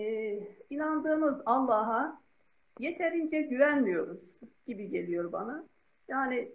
[0.71, 2.21] inandığımız Allah'a
[2.79, 4.23] yeterince güvenmiyoruz
[4.67, 5.65] gibi geliyor bana.
[6.09, 6.53] Yani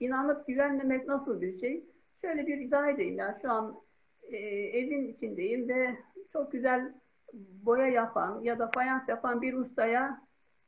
[0.00, 1.84] inanıp güvenmemek nasıl bir şey?
[2.20, 3.38] Şöyle bir izah edeyim ya.
[3.42, 3.80] Şu an
[4.22, 4.36] e,
[4.78, 5.96] evin içindeyim ve
[6.32, 6.94] çok güzel
[7.62, 10.22] boya yapan ya da fayans yapan bir ustaya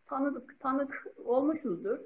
[0.07, 1.99] tanıdık tanık olmuşuzdur.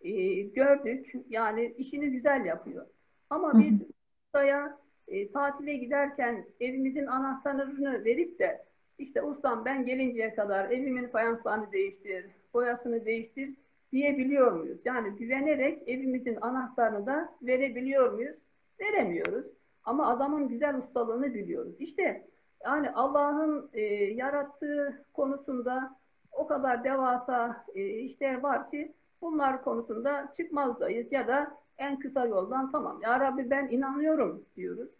[0.00, 1.12] E, gördük.
[1.28, 2.86] Yani işini güzel yapıyor.
[3.30, 3.82] Ama biz
[4.26, 8.64] ustaya e, tatile giderken evimizin anahtarını verip de
[8.98, 13.54] işte ustam ben gelinceye kadar evimin fayanslarını değiştir, boyasını değiştir
[13.92, 14.80] diyebiliyor muyuz?
[14.84, 18.36] Yani güvenerek evimizin anahtarını da verebiliyor muyuz?
[18.80, 19.46] veremiyoruz.
[19.84, 21.74] Ama adamın güzel ustalığını biliyoruz.
[21.78, 22.26] İşte
[22.64, 25.96] yani Allah'ın e, yarattığı konusunda
[26.32, 32.72] o kadar devasa e, işler var ki bunlar konusunda çıkmazdayız ya da en kısa yoldan
[32.72, 34.90] tamam ya Rabbi ben inanıyorum diyoruz.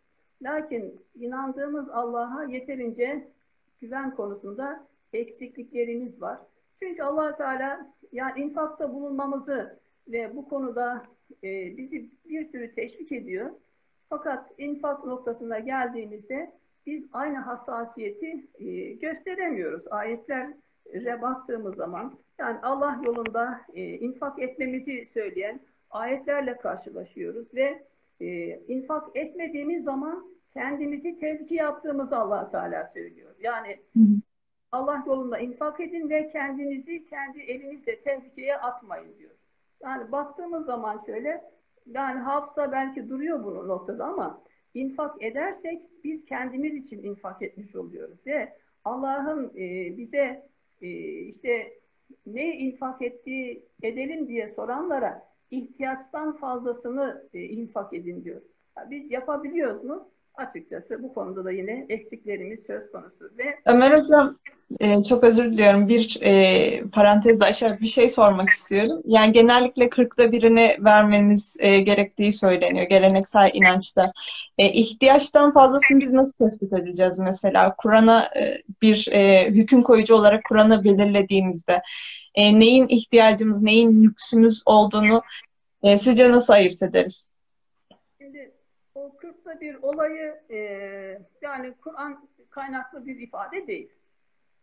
[0.42, 3.28] Lakin inandığımız Allah'a yeterince
[3.80, 6.38] güven konusunda eksikliklerimiz var.
[6.82, 11.06] Çünkü allah Teala yani infakta bulunmamızı ve bu konuda
[11.44, 13.50] e, bizi bir sürü teşvik ediyor.
[14.08, 16.52] Fakat infak noktasına geldiğimizde
[16.86, 19.82] biz aynı hassasiyeti e, gösteremiyoruz.
[19.90, 27.86] Ayetlere baktığımız zaman yani Allah yolunda e, infak etmemizi söyleyen ayetlerle karşılaşıyoruz ve
[28.20, 33.34] e, infak etmediğimiz zaman kendimizi tehlike yaptığımızı allah Teala söylüyor.
[33.40, 33.80] Yani
[34.72, 39.30] Allah yolunda infak edin ve kendinizi kendi elinizle tehlikeye atmayın diyor.
[39.82, 41.44] Yani baktığımız zaman şöyle
[41.86, 44.42] yani hafıza belki duruyor bunun noktada ama
[44.74, 50.48] infak edersek biz kendimiz için infak etmiş oluyoruz ve Allah'ın e, bize
[50.82, 50.88] e,
[51.20, 51.80] işte
[52.26, 58.42] ne infak ettiği edelim diye soranlara ihtiyaçtan fazlasını e, infak edin diyor.
[58.90, 60.08] Biz yapabiliyoruz mu?
[60.34, 63.30] Açıkçası bu konuda da yine eksiklerimiz söz konusu.
[63.38, 64.38] Ve Ömer Hocam
[64.80, 65.88] e, çok özür diliyorum.
[65.88, 69.02] Bir e, parantezde aşağı bir şey sormak istiyorum.
[69.04, 74.12] Yani genellikle kırkta birini vermeniz e, gerektiği söyleniyor geleneksel inançta.
[74.58, 77.74] E, ihtiyaçtan fazlasını biz nasıl tespit edeceğiz mesela?
[77.78, 81.82] Kur'an'a e, bir e, hüküm koyucu olarak Kur'an'ı belirlediğimizde
[82.34, 85.22] e, neyin ihtiyacımız, neyin lüksümüz olduğunu
[85.82, 87.30] e, sizce nasıl ayırt ederiz?
[89.50, 90.58] Kırkta bir olayı e,
[91.42, 93.88] yani Kur'an kaynaklı bir ifade değil.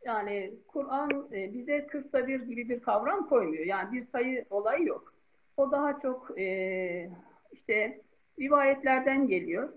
[0.05, 3.65] Yani Kur'an e, bize kırkta bir gibi bir kavram koymuyor.
[3.65, 5.13] Yani bir sayı olayı yok.
[5.57, 7.09] O daha çok e,
[7.51, 8.01] işte
[8.39, 9.73] rivayetlerden geliyor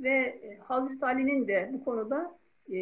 [0.00, 2.38] ve e, Hazreti Ali'nin de bu konuda
[2.72, 2.76] e,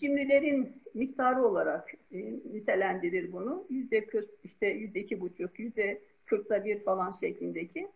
[0.00, 2.18] cimrilerin miktarı olarak e,
[2.52, 3.66] nitelendirir bunu.
[3.70, 7.88] Yüzde kırk, işte yüzde iki buçuk, yüzde kırkta bir falan şeklindeki.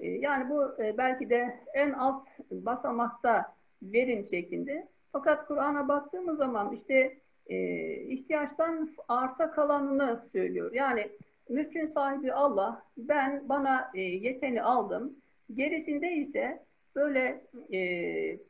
[0.00, 4.88] E, yani bu e, belki de en alt basamakta verim şeklinde.
[5.12, 7.56] Fakat Kur'an'a baktığımız zaman işte e,
[7.94, 10.72] ihtiyaçtan arta kalanını söylüyor.
[10.72, 11.10] Yani
[11.48, 15.16] mülkün sahibi Allah, ben bana e, yeteni aldım.
[15.54, 17.80] Gerisinde ise böyle e,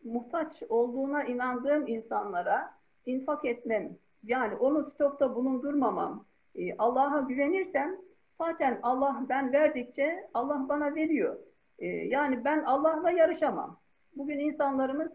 [0.04, 2.74] muhtaç olduğuna inandığım insanlara
[3.06, 3.96] infak etmem.
[4.24, 6.24] Yani onu stokta bulundurmamam.
[6.54, 7.96] E, Allah'a güvenirsem
[8.38, 11.36] zaten Allah ben verdikçe Allah bana veriyor.
[11.78, 13.80] E, yani ben Allah'la yarışamam.
[14.16, 15.12] Bugün insanlarımız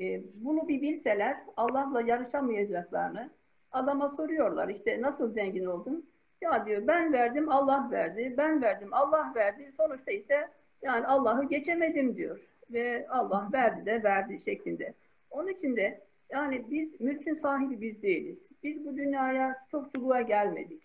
[0.00, 3.30] e, bunu bir bilseler Allah'la yarışamayacaklarını
[3.72, 6.10] adama soruyorlar işte nasıl zengin oldun?
[6.40, 9.72] Ya diyor ben verdim Allah verdi, ben verdim Allah verdi.
[9.72, 10.48] Sonuçta ise
[10.82, 14.94] yani Allah'ı geçemedim diyor ve Allah verdi de verdi şeklinde.
[15.30, 18.38] Onun için de yani biz mülkün sahibi biz değiliz.
[18.62, 20.82] Biz bu dünyaya stokçuluğa gelmedik.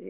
[0.00, 0.06] E,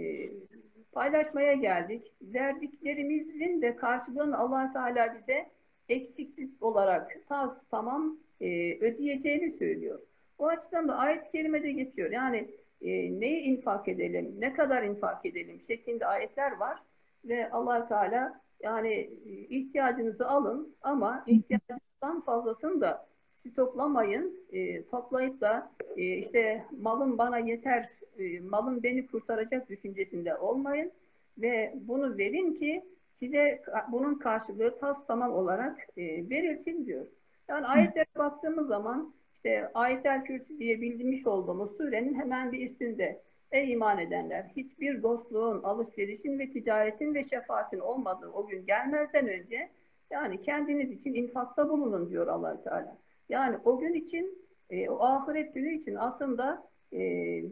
[0.95, 2.13] paylaşmaya geldik.
[2.23, 5.47] Verdiklerimizin de karşılığını allah Teala bize
[5.89, 10.01] eksiksiz olarak tas tamam e, ödeyeceğini söylüyor.
[10.39, 12.11] O açıdan da ayet-i kerimede geçiyor.
[12.11, 12.51] Yani
[12.83, 16.79] e, neyi infak edelim, ne kadar infak edelim şeklinde ayetler var.
[17.25, 18.93] Ve allah Teala yani
[19.27, 24.37] e, ihtiyacınızı alın ama ihtiyacınızdan fazlasını da stoklamayın.
[24.53, 30.93] E, toplayıp da e, işte malım bana yeter, e, malım beni kurtaracak düşüncesinde olmayın.
[31.39, 37.07] Ve bunu verin ki size bunun karşılığı tas tamam olarak e, verilsin diyor.
[37.49, 43.23] Yani ayetlere baktığımız zaman işte ayetel kürsü diye bildirmiş olduğumuz surenin hemen bir üstünde
[43.55, 49.71] Ey iman edenler hiçbir dostluğun, alışverişin ve ticaretin ve şefaatin olmadığı o gün gelmezden önce
[50.11, 52.99] yani kendiniz için infakta bulunun diyor allah Teala.
[53.29, 54.39] Yani o gün için,
[54.71, 57.01] e, o ahiret günü için aslında e,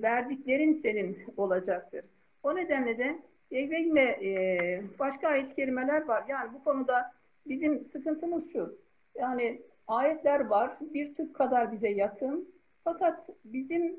[0.02, 2.04] verdiklerin senin olacaktır.
[2.42, 3.18] O nedenle de
[3.50, 6.24] e, ve yine e, başka ayet kelimeler var.
[6.28, 7.12] Yani bu konuda
[7.46, 8.78] bizim sıkıntımız şu.
[9.14, 12.54] Yani ayetler var, bir tık kadar bize yakın.
[12.84, 13.96] Fakat bizim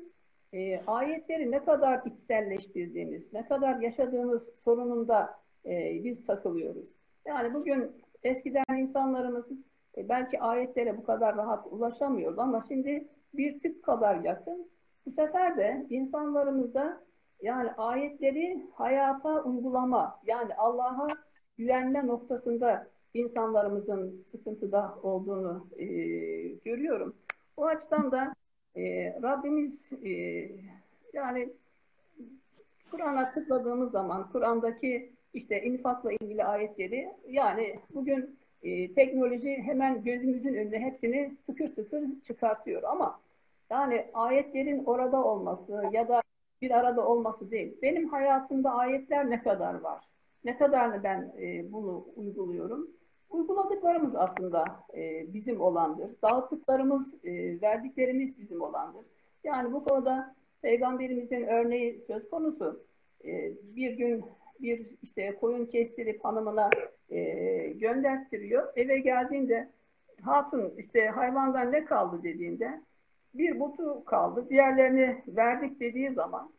[0.52, 6.88] e, ayetleri ne kadar içselleştirdiğimiz, ne kadar yaşadığımız sorununda e, biz takılıyoruz.
[7.26, 7.92] Yani bugün
[8.22, 9.44] eskiden insanlarımız
[9.96, 14.68] e, belki ayetlere bu kadar rahat ulaşamıyordu ama şimdi bir tık kadar yakın.
[15.06, 17.04] Bu sefer de insanlarımızda
[17.42, 21.08] yani ayetleri hayata uygulama, yani Allah'a
[21.58, 25.86] güvenme noktasında insanlarımızın sıkıntıda olduğunu e,
[26.64, 27.16] görüyorum.
[27.56, 28.34] O açıdan da
[28.76, 30.10] e, Rabbimiz e,
[31.12, 31.52] yani
[32.90, 40.78] Kur'an'a tıkladığımız zaman Kur'an'daki işte infakla ilgili ayetleri yani bugün e, teknoloji hemen gözümüzün önünde
[40.78, 43.20] hepsini tıkır tıkır çıkartıyor ama
[43.70, 46.22] yani ayetlerin orada olması ya da
[46.62, 47.76] bir arada olması değil.
[47.82, 50.04] Benim hayatımda ayetler ne kadar var?
[50.44, 52.90] Ne kadarını ben e, bunu uyguluyorum?
[53.30, 56.10] Uyguladıklarımız aslında e, bizim olandır.
[56.22, 59.04] Dağıttıklarımız, e, verdiklerimiz bizim olandır.
[59.44, 62.84] Yani bu konuda Peygamberimizin örneği söz konusu.
[63.24, 64.24] E, bir gün
[64.60, 66.70] bir işte koyun kestirip hanımına
[67.10, 67.22] e,
[67.72, 68.72] gönderttiriyor.
[68.76, 69.68] Eve geldiğinde
[70.22, 72.80] hatun işte hayvandan ne kaldı dediğinde
[73.34, 74.46] bir butu kaldı.
[74.50, 76.52] Diğerlerini verdik dediği zaman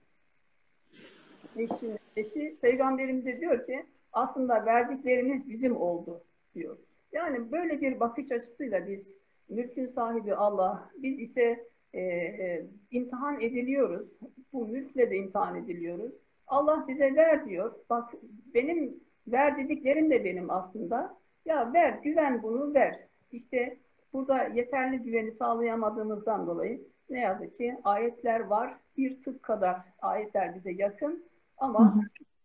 [1.57, 6.23] eşi, eşi peygamberimize diyor ki aslında verdikleriniz bizim oldu
[6.55, 6.77] diyor.
[7.11, 9.15] Yani böyle bir bakış açısıyla biz
[9.49, 10.89] Mülkün sahibi Allah.
[10.97, 14.11] Biz ise e, e, imtihan ediliyoruz.
[14.53, 16.15] Bu mülkle de imtihan ediliyoruz.
[16.47, 17.75] Allah bize ver diyor.
[17.89, 18.13] Bak
[18.53, 18.93] benim
[19.27, 21.17] ver dediklerim de benim aslında.
[21.45, 22.99] Ya ver, güven bunu ver.
[23.31, 23.77] İşte
[24.15, 28.73] burada yeterli güveni sağlayamadığımızdan dolayı ne yazık ki ayetler var.
[28.97, 31.25] Bir tık kadar ayetler bize yakın
[31.57, 31.95] ama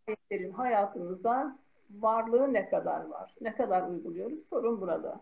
[0.08, 1.58] ayetlerin hayatımızda
[1.90, 3.34] varlığı ne kadar var?
[3.40, 4.48] Ne kadar uyguluyoruz?
[4.48, 5.20] Sorun burada.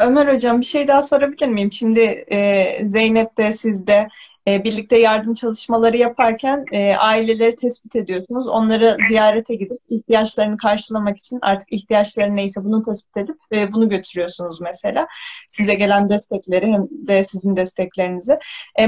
[0.00, 1.72] Ömer Hocam bir şey daha sorabilir miyim?
[1.72, 4.08] Şimdi e, Zeynep de siz de
[4.48, 8.48] e, birlikte yardım çalışmaları yaparken e, aileleri tespit ediyorsunuz.
[8.48, 14.60] Onları ziyarete gidip ihtiyaçlarını karşılamak için artık ihtiyaçları neyse bunu tespit edip e, bunu götürüyorsunuz
[14.60, 15.08] mesela.
[15.48, 18.38] Size gelen destekleri hem de sizin desteklerinizi.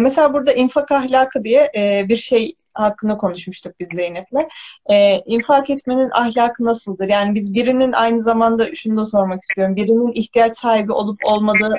[0.01, 1.71] Mesela burada infak ahlakı diye
[2.09, 4.49] bir şey hakkında konuşmuştuk biz Zeynep'le.
[4.87, 7.09] E, infak etmenin ahlakı nasıldır?
[7.09, 9.77] Yani biz birinin aynı zamanda şunu da sormak istiyorum.
[9.77, 11.77] Birinin ihtiyaç sahibi olup olmadığını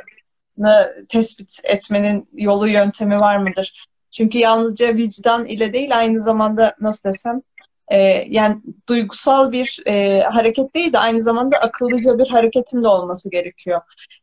[1.10, 3.88] tespit etmenin yolu yöntemi var mıdır?
[4.12, 7.42] Çünkü yalnızca vicdan ile değil aynı zamanda nasıl desem
[7.88, 13.32] e, yani duygusal bir e, hareket değil de aynı zamanda akıllıca bir hareketin de olması
[13.32, 13.82] gerekiyor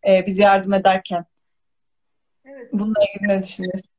[0.08, 1.24] e, biz yardım ederken.
[2.44, 2.72] Evet.
[2.72, 3.90] Bununla ilgili ne düşünüyorsun?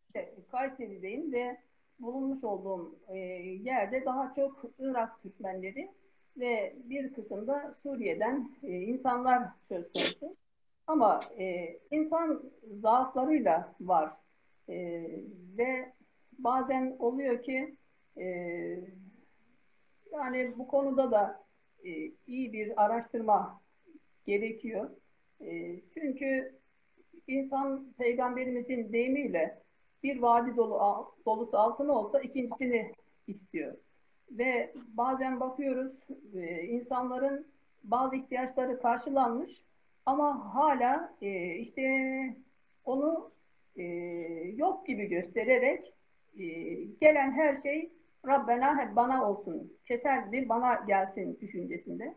[0.51, 1.57] Kayseri'deyim ve
[1.99, 3.17] bulunmuş olduğum e,
[3.63, 5.91] yerde daha çok Irak Türkmenleri
[6.37, 10.35] ve bir kısımda Suriye'den e, insanlar söz konusu.
[10.89, 12.43] Ama e, insan
[12.81, 14.11] zaaflarıyla var
[14.69, 14.75] e,
[15.57, 15.93] ve
[16.39, 17.75] bazen oluyor ki
[18.17, 18.25] e,
[20.13, 21.43] yani bu konuda da
[21.83, 21.89] e,
[22.27, 23.61] iyi bir araştırma
[24.25, 24.89] gerekiyor.
[25.41, 26.55] E, çünkü
[27.27, 29.61] insan peygamberimizin deyimiyle
[30.03, 32.91] bir vadi dolu dolusu altın olsa ikincisini
[33.27, 33.75] istiyor.
[34.31, 37.47] Ve bazen bakıyoruz e, insanların
[37.83, 39.68] bazı ihtiyaçları karşılanmış
[40.05, 41.83] ama hala e, işte
[42.85, 43.31] onu
[43.77, 43.83] e,
[44.55, 45.93] yok gibi göstererek
[46.39, 46.45] e,
[47.01, 47.91] gelen her şey
[48.27, 52.15] Rabbena hep bana olsun, keser bir bana gelsin düşüncesinde.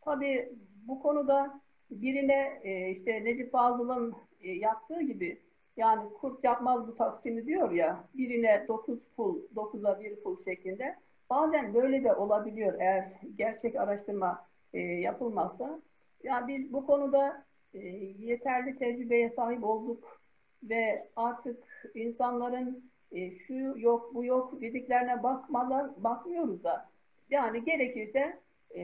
[0.00, 0.52] Tabii
[0.86, 1.60] bu konuda
[1.90, 5.42] birine e, işte Necip Fazıl'ın e, yaptığı gibi
[5.76, 10.96] yani kurt yapmaz bu taksimi diyor ya birine 9 pul, 9'a 1 pul şeklinde.
[11.30, 15.80] Bazen böyle de olabiliyor eğer gerçek araştırma e, yapılmazsa.
[16.22, 17.78] Yani biz bu konuda e,
[18.18, 20.20] yeterli tecrübeye sahip olduk
[20.62, 26.88] ve artık insanların e, şu yok bu yok dediklerine bakmadan bakmıyoruz da.
[27.30, 28.38] Yani gerekirse
[28.70, 28.82] e,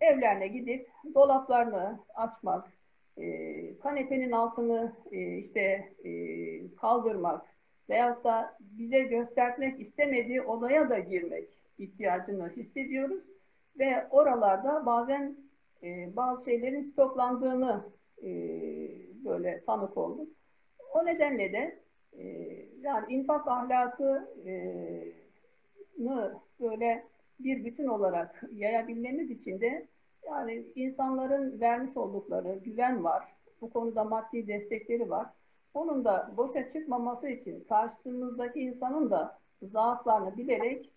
[0.00, 2.72] evlerine gidip dolaplarını açmak,
[3.16, 6.10] e, kanepenin altını e, işte e,
[6.76, 7.46] kaldırmak
[7.88, 13.22] veyahut da bize göstermek istemediği odaya da girmek ihtiyacını hissediyoruz
[13.78, 15.36] ve oralarda bazen
[15.86, 17.84] e, bazı şeylerin stoklandığını
[18.22, 18.28] e,
[19.24, 20.28] böyle tanık olduk.
[20.94, 21.78] O nedenle de
[22.18, 22.24] e,
[22.80, 24.52] yani infak ahlakı e,
[26.60, 27.06] böyle
[27.40, 29.86] bir bütün olarak yayabilmemiz için de
[30.26, 33.24] yani insanların vermiş oldukları güven var.
[33.60, 35.26] Bu konuda maddi destekleri var.
[35.74, 40.90] Onun da boşa çıkmaması için karşımızdaki insanın da zaaflarını bilerek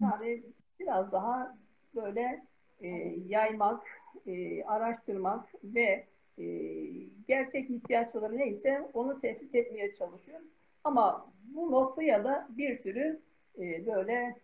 [0.00, 0.42] yani
[0.80, 1.56] biraz daha
[1.94, 2.46] böyle
[2.80, 2.88] e,
[3.28, 3.82] yaymak,
[4.26, 6.06] e, araştırmak ve
[6.38, 6.44] e,
[7.28, 10.48] gerçek ihtiyaçları neyse onu tespit etmeye çalışıyoruz.
[10.84, 13.20] Ama bu noktaya da bir sürü
[13.58, 14.36] e, böyle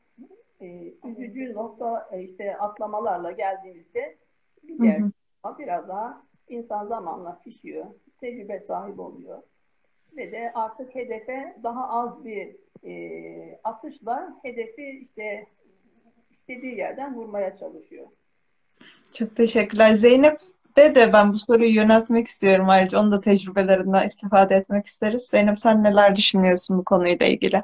[0.61, 4.17] e, üzücü nokta e, işte atlamalarla geldiğimizde
[4.63, 5.03] bir
[5.43, 7.87] Ama biraz daha insan zamanla pişiyor,
[8.21, 9.43] tecrübe sahibi oluyor.
[10.17, 15.47] Ve de artık hedefe daha az bir e, atışla hedefi işte
[16.31, 18.07] istediği yerden vurmaya çalışıyor.
[19.19, 19.95] Çok teşekkürler.
[19.95, 20.41] Zeynep
[20.77, 22.69] de de ben bu soruyu yöneltmek istiyorum.
[22.69, 25.23] Ayrıca onun da tecrübelerinden istifade etmek isteriz.
[25.23, 27.61] Zeynep sen neler düşünüyorsun bu konuyla ilgili?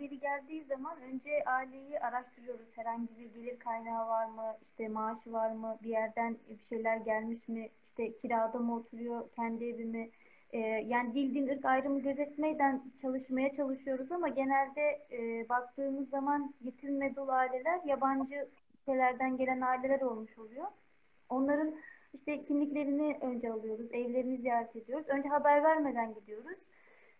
[0.00, 2.78] haberi geldiği zaman önce aileyi araştırıyoruz.
[2.78, 4.56] Herhangi bir gelir kaynağı var mı?
[4.62, 5.78] İşte maaşı var mı?
[5.82, 7.68] Bir yerden bir şeyler gelmiş mi?
[7.86, 9.30] İşte kirada mı oturuyor?
[9.36, 10.10] Kendi evi mi?
[10.52, 17.16] Ee, yani dil, din, ırk ayrımı gözetmeden çalışmaya çalışıyoruz ama genelde e, baktığımız zaman yetim
[17.16, 18.48] dolu aileler yabancı
[18.90, 20.66] ülkelerden gelen aileler olmuş oluyor.
[21.28, 21.74] Onların
[22.14, 25.08] işte kimliklerini önce alıyoruz, evlerini ziyaret ediyoruz.
[25.08, 26.58] Önce haber vermeden gidiyoruz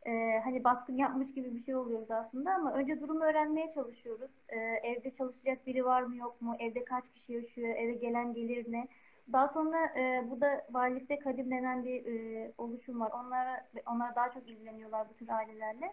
[0.07, 4.31] e, hani baskın yapmış gibi bir şey oluyoruz aslında ama önce durumu öğrenmeye çalışıyoruz.
[4.49, 6.57] E, evde çalışacak biri var mı yok mu?
[6.59, 7.69] Evde kaç kişi yaşıyor?
[7.77, 8.89] Eve gelen gelir ne?
[9.33, 13.13] Daha sonra e, burada valilikte kadim denen bir e, oluşum var.
[13.25, 15.93] Onlara onlar daha çok ilgileniyorlar bu tür ailelerle.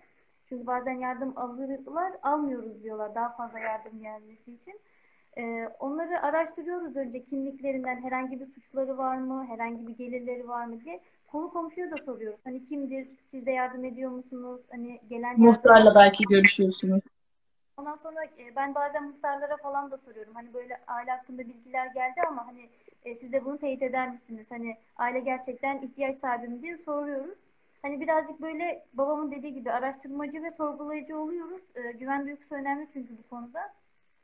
[0.50, 4.80] Çünkü bazen yardım alırlar, almıyoruz diyorlar daha fazla yardım gelmesi için.
[5.38, 10.82] Ee, onları araştırıyoruz önce kimliklerinden herhangi bir suçları var mı, herhangi bir gelirleri var mı
[10.86, 11.00] diye.
[11.28, 12.40] kolu komşuya da soruyoruz.
[12.44, 13.08] Hani kimdir?
[13.26, 14.62] Siz de yardım ediyor musunuz?
[14.72, 17.02] Hani gelen Muhtarla belki görüşüyorsunuz.
[17.78, 20.34] Ondan sonra e, ben bazen muhtarlara falan da soruyorum.
[20.34, 22.70] Hani böyle aile hakkında bilgiler geldi ama hani
[23.06, 24.48] e, siz de bunu teyit eder misiniz?
[24.50, 27.38] Hani aile gerçekten ihtiyaç sahibi mi diye soruyoruz.
[27.82, 31.62] Hani birazcık böyle babamın dediği gibi araştırmacı ve sorgulayıcı oluyoruz.
[31.76, 33.74] E, güven duygusu önemli çünkü bu konuda.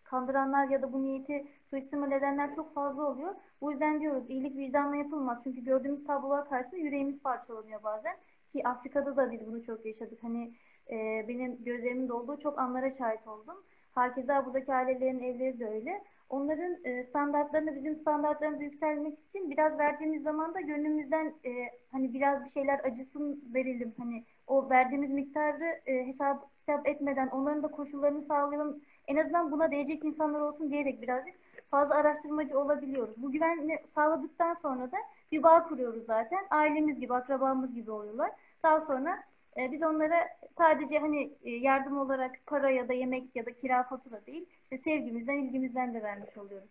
[0.04, 3.36] Kandıranlar ya da bu niyeti suistimal edenler çok fazla oluyor.
[3.62, 5.43] Bu yüzden diyoruz iyilik vicdanla yapılmaz.
[5.43, 8.16] Çünkü gördüğümüz tablolar karşısında yüreğimiz parçalanıyor bazen.
[8.54, 10.24] Ki Afrika'da da biz bunu çok yaşadık.
[10.24, 10.54] Hani
[10.91, 13.64] e, benim gözlerimin dolduğu çok anlara şahit oldum.
[13.95, 16.04] Herkese buradaki ailelerin evleri de öyle.
[16.34, 21.51] Onların e, standartlarını bizim standartlarımıza yükselmek için biraz verdiğimiz zaman da gönlümüzden e,
[21.91, 23.93] hani biraz bir şeyler acısın verelim.
[23.97, 28.81] Hani o verdiğimiz miktarı e, hesap kitap etmeden onların da koşullarını sağlayalım.
[29.07, 31.36] En azından buna değecek insanlar olsun diyerek birazcık
[31.71, 33.15] fazla araştırmacı olabiliyoruz.
[33.17, 34.97] Bu güvenli sağladıktan sonra da
[35.31, 36.45] bir bağ kuruyoruz zaten.
[36.49, 38.31] Ailemiz gibi, akrabamız gibi oluyorlar.
[38.63, 39.23] Daha sonra
[39.58, 40.28] e, biz onlara
[40.58, 44.78] sadece hani e, yardım olarak para ya da yemek ya da kira fatura değil, işte
[44.78, 46.70] sevgimizden, ilgimizden de vermiş oluyoruz.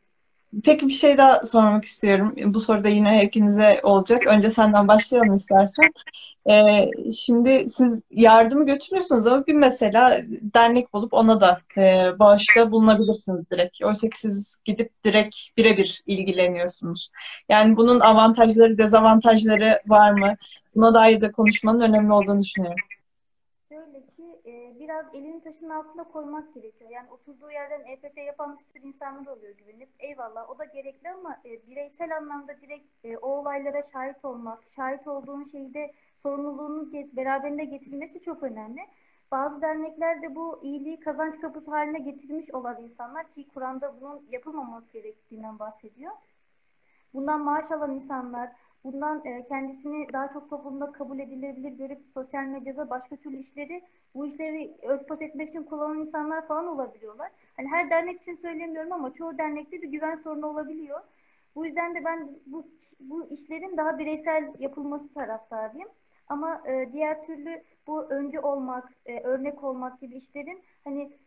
[0.64, 2.34] Peki bir şey daha sormak istiyorum.
[2.46, 4.26] Bu soru da yine hepinize olacak.
[4.26, 5.84] Önce senden başlayalım istersen.
[6.50, 10.18] Ee, şimdi siz yardımı götürüyorsunuz ama bir mesela
[10.54, 13.84] dernek bulup ona da e, bağışta bulunabilirsiniz direkt.
[13.84, 17.10] Oysa ki siz gidip direkt birebir ilgileniyorsunuz.
[17.48, 20.36] Yani bunun avantajları, dezavantajları var mı?
[20.74, 22.84] Buna dair de konuşmanın önemli olduğunu düşünüyorum.
[24.82, 26.90] Biraz elini taşın altına koymak gerekiyor.
[26.90, 29.88] Yani oturduğu yerden EFT yapan bir sürü insanlar oluyor güvenip.
[29.98, 35.06] Eyvallah o da gerekli ama e, bireysel anlamda direkt e, o olaylara şahit olmak, şahit
[35.06, 38.80] olduğun şeyde sorumluluğunu beraberinde getirmesi çok önemli.
[39.30, 44.92] Bazı dernekler de bu iyiliği kazanç kapısı haline getirmiş olan insanlar ki Kur'an'da bunun yapılmaması
[44.92, 46.12] gerektiğinden bahsediyor.
[47.14, 48.52] Bundan maaş alan insanlar,
[48.84, 53.82] bundan e, kendisini daha çok toplumda kabul edilebilir görüp sosyal medyada başka türlü işleri
[54.14, 57.30] bu işleri örtbas etmek için kullanan insanlar falan olabiliyorlar.
[57.56, 61.00] Hani her dernek için söylemiyorum ama çoğu dernekte bir güven sorunu olabiliyor.
[61.54, 62.66] Bu yüzden de ben bu,
[63.00, 65.88] bu işlerin daha bireysel yapılması taraftarıyım.
[66.28, 71.18] Ama e, diğer türlü bu önce olmak, e, örnek olmak gibi işlerin hani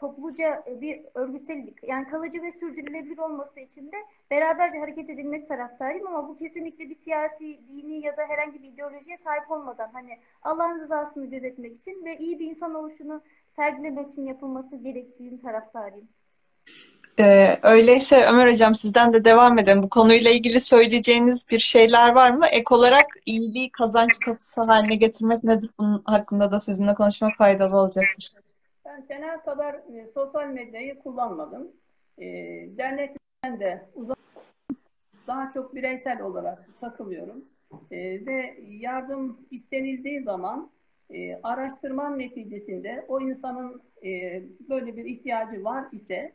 [0.00, 3.96] topluca e, bir örgüsellik yani kalıcı ve sürdürülebilir olması için de
[4.30, 9.16] beraberce hareket edilmesi taraftarıyım ama bu kesinlikle bir siyasi, dini ya da herhangi bir ideolojiye
[9.16, 13.20] sahip olmadan hani Allah'ın rızasını gözetmek için ve iyi bir insan oluşunu
[13.56, 16.08] sergilemek için yapılması gerektiğini taraftarıyım.
[17.20, 19.82] Ee, öyleyse Ömer Hocam sizden de devam edelim.
[19.82, 22.46] Bu konuyla ilgili söyleyeceğiniz bir şeyler var mı?
[22.46, 25.70] Ek olarak iyiliği kazanç kapısı haline getirmek nedir?
[25.78, 28.32] Bunun hakkında da sizinle konuşmak faydalı olacaktır.
[28.88, 31.72] Ben sene kadar e, sosyal medyayı kullanmadım.
[32.18, 32.26] E,
[32.78, 34.18] dernekten de uzak,
[35.26, 37.44] daha çok bireysel olarak takılıyorum.
[37.90, 40.70] E, ve yardım istenildiği zaman
[41.10, 46.32] e, araştırman neticesinde o insanın e, böyle bir ihtiyacı var ise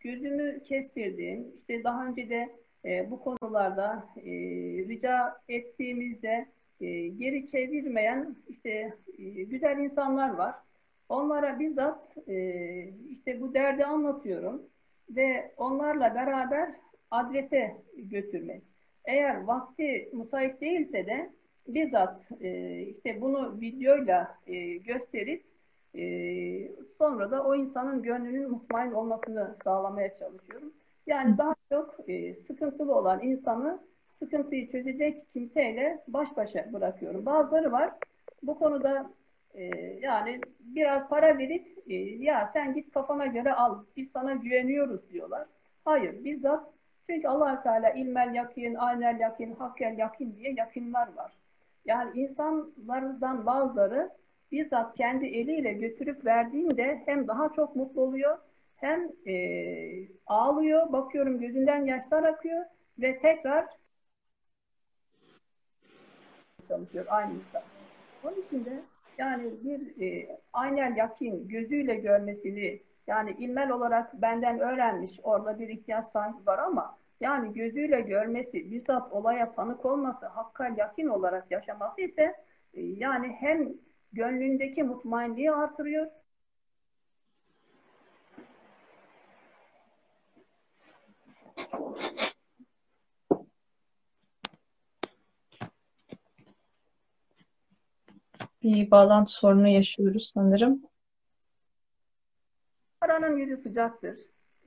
[0.00, 4.30] gözümü kestirdiğim, işte daha önce de e, bu konularda e,
[4.88, 6.46] rica ettiğimizde
[6.80, 10.54] e, geri çevirmeyen işte e, güzel insanlar var.
[11.08, 12.34] Onlara bizzat e,
[13.10, 14.62] işte bu derdi anlatıyorum
[15.10, 16.74] ve onlarla beraber
[17.10, 18.62] adrese götürmek.
[19.04, 21.30] Eğer vakti müsait değilse de
[21.68, 25.44] bizzat e, işte bunu videoyla e, gösterip
[25.94, 26.02] e,
[26.98, 30.72] sonra da o insanın gönlünün mutmain olmasını sağlamaya çalışıyorum.
[31.06, 33.80] Yani daha çok e, sıkıntılı olan insanı
[34.12, 37.26] sıkıntıyı çözecek kimseyle baş başa bırakıyorum.
[37.26, 37.92] Bazıları var
[38.42, 39.10] bu konuda
[39.54, 39.64] e,
[40.02, 45.46] yani biraz para verip e, ya sen git kafana göre al biz sana güveniyoruz diyorlar.
[45.84, 46.66] Hayır bizzat
[47.06, 51.32] çünkü allah Teala ilmel yakin, aynel yakin, hakkel yakin diye yakinler var.
[51.84, 54.10] Yani insanlardan bazıları
[54.52, 58.38] bizzat kendi eliyle götürüp verdiğinde hem daha çok mutlu oluyor
[58.76, 59.34] hem e,
[60.26, 62.64] ağlıyor, bakıyorum gözünden yaşlar akıyor
[62.98, 63.66] ve tekrar
[66.68, 67.62] çalışıyor aynı insan.
[68.24, 68.82] Onun için de
[69.22, 76.04] yani bir e, aynen yakin gözüyle görmesini yani ilmel olarak benden öğrenmiş orada bir ihtiyaç
[76.04, 82.34] sahibi var ama yani gözüyle görmesi, bizzat olaya tanık olması, hakkal yakin olarak yaşaması ise
[82.74, 83.68] e, yani hem
[84.12, 86.06] gönlündeki mutmainliği artırıyor
[98.62, 100.82] bir bağlantı sorunu yaşıyoruz sanırım.
[103.00, 104.20] Paranın yüzü sıcaktır.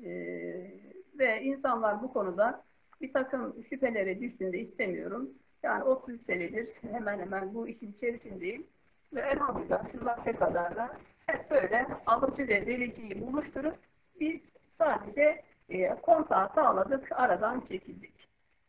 [0.04, 0.86] Ee,
[1.20, 2.64] ve insanlar bu konuda
[3.02, 5.30] bir takım şüphelere düştüğünde istemiyorum.
[5.64, 8.68] Yani 30 senedir hemen hemen bu işin içerisindeyim.
[9.14, 13.76] Ve elhamdülillah şu vakte kadar da hep böyle alıcı ve vericiyi buluşturup
[14.20, 14.42] biz
[14.78, 18.14] sadece e, kontağı sağladık, aradan çekildik.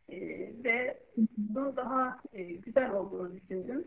[0.08, 0.18] E,
[0.64, 1.02] ve
[1.36, 3.84] bunun daha e, güzel olduğunu düşündüm.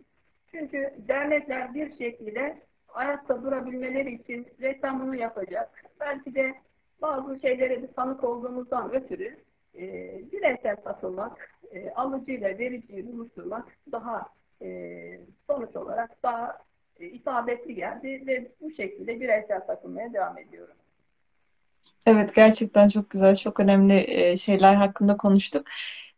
[0.52, 2.62] Çünkü dernekler bir şekilde
[2.94, 5.84] ayakta durabilmeleri için reklamını yapacak.
[6.00, 6.54] Belki de
[7.02, 9.38] bazı şeylere bir tanık olduğumuzdan ötürü
[9.78, 9.82] e,
[10.32, 14.30] bireysel satılmak, e, alıcıyla vericiyi buluşturmak daha
[14.62, 16.58] e, sonuç olarak daha
[17.00, 20.76] e, isabetli geldi ve bu şekilde bireysel satılmaya devam ediyorum.
[22.06, 25.68] Evet gerçekten çok güzel, çok önemli e, şeyler hakkında konuştuk.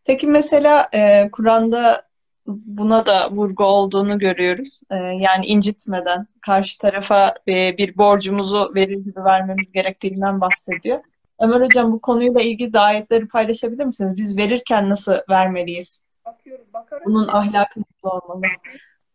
[0.05, 2.11] Peki mesela e, Kur'an'da
[2.47, 4.81] buna da vurgu olduğunu görüyoruz.
[4.89, 10.99] E, yani incitmeden karşı tarafa e, bir borcumuzu verir gibi vermemiz gerektiğinden bahsediyor.
[11.39, 14.17] Ömer Hocam bu konuyla ilgili ayetleri paylaşabilir misiniz?
[14.17, 16.05] Biz verirken nasıl vermeliyiz?
[16.25, 18.41] Bakıyorum, Bakara Bunun ahlakı nasıl olmalı?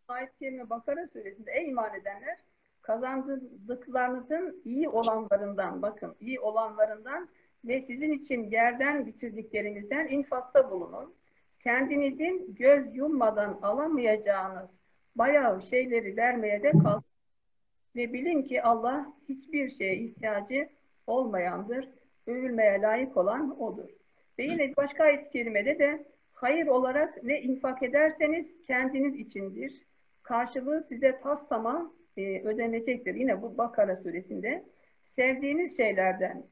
[0.07, 2.37] Ayet kelime Bakara suresinde ey iman edenler
[2.81, 7.29] kazandıklarınızın iyi olanlarından bakın iyi olanlarından
[7.65, 11.13] ve sizin için yerden bitirdiklerinizden infakta bulunun.
[11.67, 14.79] Kendinizin göz yummadan alamayacağınız
[15.15, 17.03] bayağı şeyleri vermeye de kalkın.
[17.95, 20.69] Ve bilin ki Allah hiçbir şeye ihtiyacı
[21.07, 21.89] olmayandır.
[22.27, 23.89] Övülmeye layık olan O'dur.
[24.39, 29.87] Ve yine başka ayet-i kerimede de hayır olarak ne infak ederseniz kendiniz içindir.
[30.23, 33.15] Karşılığı size tas tamam e, ödenecektir.
[33.15, 34.65] Yine bu Bakara suresinde
[35.03, 36.43] sevdiğiniz şeylerden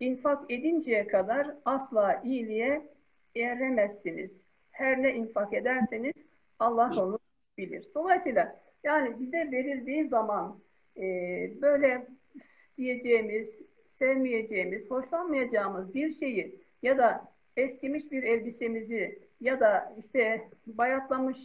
[0.00, 2.93] infak edinceye kadar asla iyiliğe
[3.36, 4.44] eremezsiniz.
[4.70, 6.14] Her ne infak ederseniz
[6.58, 7.18] Allah onu
[7.58, 7.88] bilir.
[7.94, 10.60] Dolayısıyla yani bize verildiği zaman
[10.96, 11.02] e,
[11.62, 12.06] böyle
[12.78, 21.38] diyeceğimiz, sevmeyeceğimiz, hoşlanmayacağımız bir şeyi ya da eskimiş bir elbisemizi ya da işte bayatlamış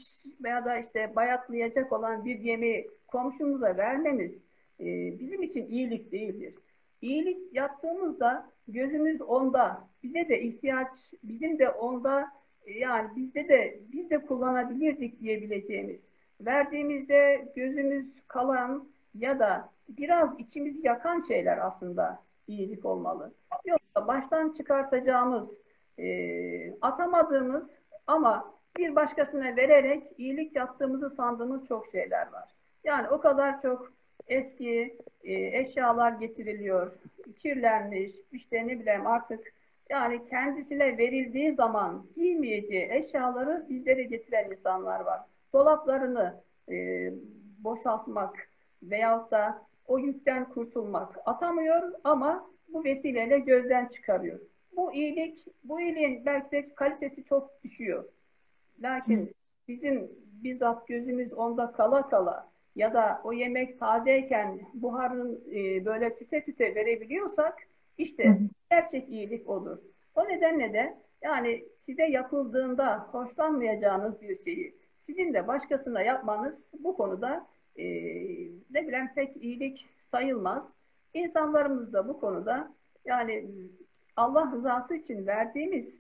[0.44, 4.42] veya da işte bayatlayacak olan bir yemeği komşumuza vermemiz
[4.80, 4.86] e,
[5.20, 6.56] bizim için iyilik değildir.
[7.02, 12.32] İyilik yaptığımızda gözümüz onda, bize de ihtiyaç, bizim de onda
[12.66, 16.02] e, yani bizde de biz de kullanabilirdik diyebileceğimiz,
[16.42, 23.34] verdiğimizde gözümüz kalan ya da biraz içimizi yakan şeyler aslında iyilik olmalı.
[23.66, 25.58] Yoksa baştan çıkartacağımız,
[26.00, 32.56] e, atamadığımız ama bir başkasına vererek iyilik yaptığımızı sandığımız çok şeyler var.
[32.84, 33.99] Yani o kadar çok
[34.30, 36.92] eski e, eşyalar getiriliyor,
[37.38, 39.54] kirlenmiş, işte ne bileyim artık
[39.90, 45.22] yani kendisine verildiği zaman giymeyeceği eşyaları bizlere getiren insanlar var.
[45.54, 46.76] Dolaplarını e,
[47.60, 48.50] boşaltmak
[48.84, 54.40] veyahut da o yükten kurtulmak atamıyor ama bu vesileyle gözden çıkarıyor.
[54.76, 58.06] Bu iyilik, bu iyiliğin belki de kalitesi çok düşüyor.
[58.82, 59.36] Lakin
[59.68, 60.12] bizim
[60.44, 62.50] bizzat gözümüz onda kala kala
[62.80, 67.68] ya da o yemek tazeyken buharın e, böyle tüte tüte verebiliyorsak
[67.98, 68.40] işte
[68.72, 69.78] gerçek iyilik odur.
[70.16, 77.48] O nedenle de yani size yapıldığında hoşlanmayacağınız bir şeyi sizin de başkasına yapmanız bu konuda
[77.76, 77.86] e,
[78.72, 80.74] ne bileyim pek iyilik sayılmaz.
[81.14, 82.74] İnsanlarımız da bu konuda
[83.06, 83.46] yani
[84.16, 85.98] Allah rızası için verdiğimiz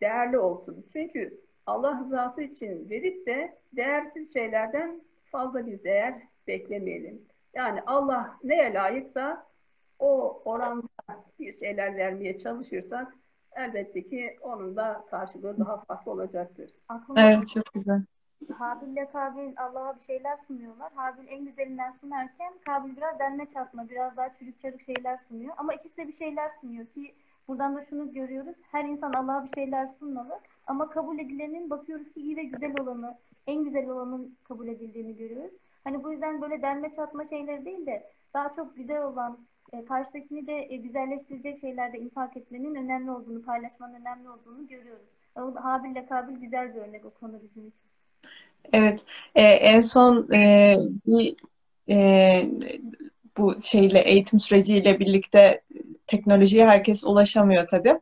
[0.00, 0.86] değerli olsun.
[0.92, 5.00] Çünkü Allah rızası için verip de değersiz şeylerden
[5.30, 7.22] fazla bir değer beklemeyelim.
[7.54, 9.46] Yani Allah neye layıksa
[9.98, 10.88] o oranda
[11.38, 13.14] bir şeyler vermeye çalışırsak
[13.56, 16.70] elbette ki onun da karşılığı daha farklı olacaktır.
[16.88, 18.02] Aklıma evet çok güzel.
[18.58, 20.92] Habil ile Kabil Allah'a bir şeyler sunuyorlar.
[20.92, 25.54] Habil en güzelinden sunarken Kabil biraz denme çatma, biraz daha çürük çarık şeyler sunuyor.
[25.56, 27.14] Ama ikisi de bir şeyler sunuyor ki
[27.48, 28.56] buradan da şunu görüyoruz.
[28.70, 30.40] Her insan Allah'a bir şeyler sunmalı.
[30.66, 35.54] Ama kabul edilenin bakıyoruz ki iyi ve güzel olanı, en güzel olanın kabul edildiğini görüyoruz.
[35.84, 39.38] Hani bu yüzden böyle denme çatma şeyleri değil de daha çok güzel olan,
[39.72, 45.08] e, karşıdakini de e, güzelleştirecek şeylerde infak etmenin önemli olduğunu, paylaşmanın önemli olduğunu görüyoruz.
[45.54, 47.86] Habil ile Kabil güzel bir örnek o konu bizim için.
[48.72, 50.76] Evet, e, en son e,
[51.06, 51.36] bir
[51.88, 51.96] e,
[53.36, 55.62] bu şeyle eğitim süreciyle birlikte
[56.06, 58.00] teknolojiye herkes ulaşamıyor tabii.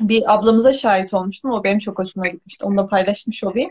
[0.00, 1.50] Bir ablamıza şahit olmuştum.
[1.50, 2.64] O benim çok hoşuma gitmişti.
[2.64, 3.70] Onu da paylaşmış olayım.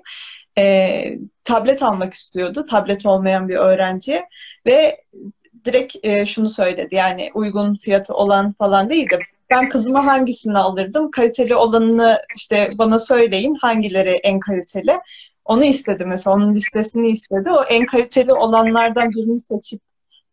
[0.57, 2.65] E, tablet almak istiyordu.
[2.65, 4.23] Tablet olmayan bir öğrenci
[4.65, 5.01] ve
[5.65, 6.95] direkt e, şunu söyledi.
[6.95, 11.11] Yani uygun fiyatı olan falan değil de ben kızıma hangisini alırdım?
[11.11, 13.55] Kaliteli olanını işte bana söyleyin.
[13.55, 14.99] Hangileri en kaliteli?
[15.45, 16.35] Onu istedi mesela.
[16.35, 17.51] Onun listesini istedi.
[17.51, 19.81] O en kaliteli olanlardan birini seçip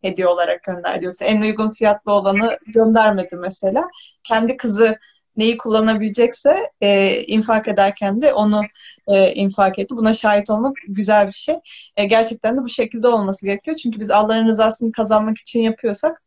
[0.01, 1.05] hediye olarak gönderdi.
[1.05, 3.87] Yoksa en uygun fiyatlı olanı göndermedi mesela.
[4.23, 4.97] Kendi kızı
[5.37, 8.61] neyi kullanabilecekse e, infak ederken de onu
[9.07, 9.95] e, infak etti.
[9.97, 11.55] Buna şahit olmak güzel bir şey.
[11.97, 13.77] E, gerçekten de bu şekilde olması gerekiyor.
[13.77, 16.21] Çünkü biz Allah'ın rızasını kazanmak için yapıyorsak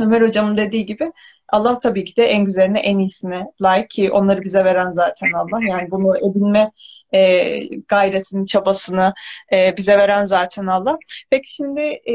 [0.00, 1.12] Ömer hocamın dediği gibi
[1.48, 5.60] Allah tabii ki de en güzeline, en iyisine layık ki onları bize veren zaten Allah.
[5.68, 6.72] Yani bunu edinme
[7.14, 9.14] e, gayretini, çabasını
[9.52, 10.98] e, bize veren zaten Allah.
[11.30, 12.14] Peki şimdi e,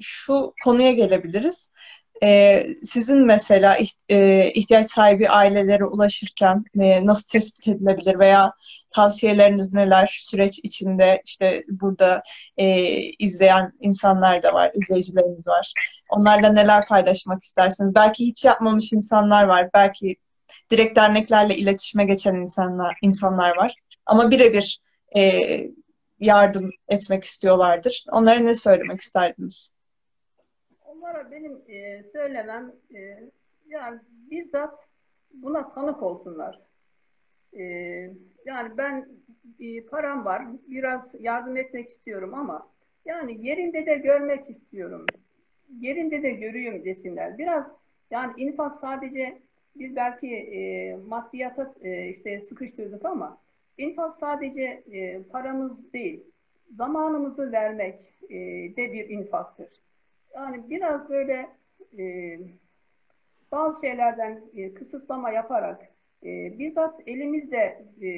[0.00, 1.72] şu konuya gelebiliriz.
[2.22, 8.52] E, sizin mesela e, ihtiyaç sahibi ailelere ulaşırken e, nasıl tespit edilebilir veya
[8.90, 12.22] tavsiyeleriniz neler süreç içinde işte burada
[12.56, 12.66] e,
[13.00, 15.72] izleyen insanlar da var, izleyicilerimiz var.
[16.10, 17.94] Onlarla neler paylaşmak istersiniz?
[17.94, 20.16] Belki hiç yapmamış insanlar var, belki
[20.70, 23.74] direkt derneklerle iletişime geçen insanlar insanlar var.
[24.06, 24.80] Ama birebir
[25.16, 25.42] e,
[26.20, 28.04] yardım etmek istiyorlardır.
[28.12, 29.75] Onlara ne söylemek isterdiniz?
[31.06, 33.30] Onlara benim e, söylemem e,
[33.66, 34.00] yani
[34.30, 34.88] bizzat
[35.34, 36.60] buna tanık olsunlar.
[37.52, 37.62] E,
[38.46, 39.08] yani ben
[39.60, 42.68] e, param var, biraz yardım etmek istiyorum ama
[43.04, 45.06] yani yerinde de görmek istiyorum.
[45.80, 47.38] Yerinde de görüyorum desinler.
[47.38, 47.72] Biraz
[48.10, 49.38] yani infak sadece
[49.76, 53.38] biz belki e, maddiyata e, işte sıkıştırdık ama
[53.78, 56.24] infak sadece e, paramız değil,
[56.76, 58.36] zamanımızı vermek e,
[58.76, 59.85] de bir infaktır.
[60.36, 61.50] Yani biraz böyle
[61.98, 62.38] e,
[63.52, 65.82] bazı şeylerden e, kısıtlama yaparak
[66.24, 68.08] e, bizzat elimizde e,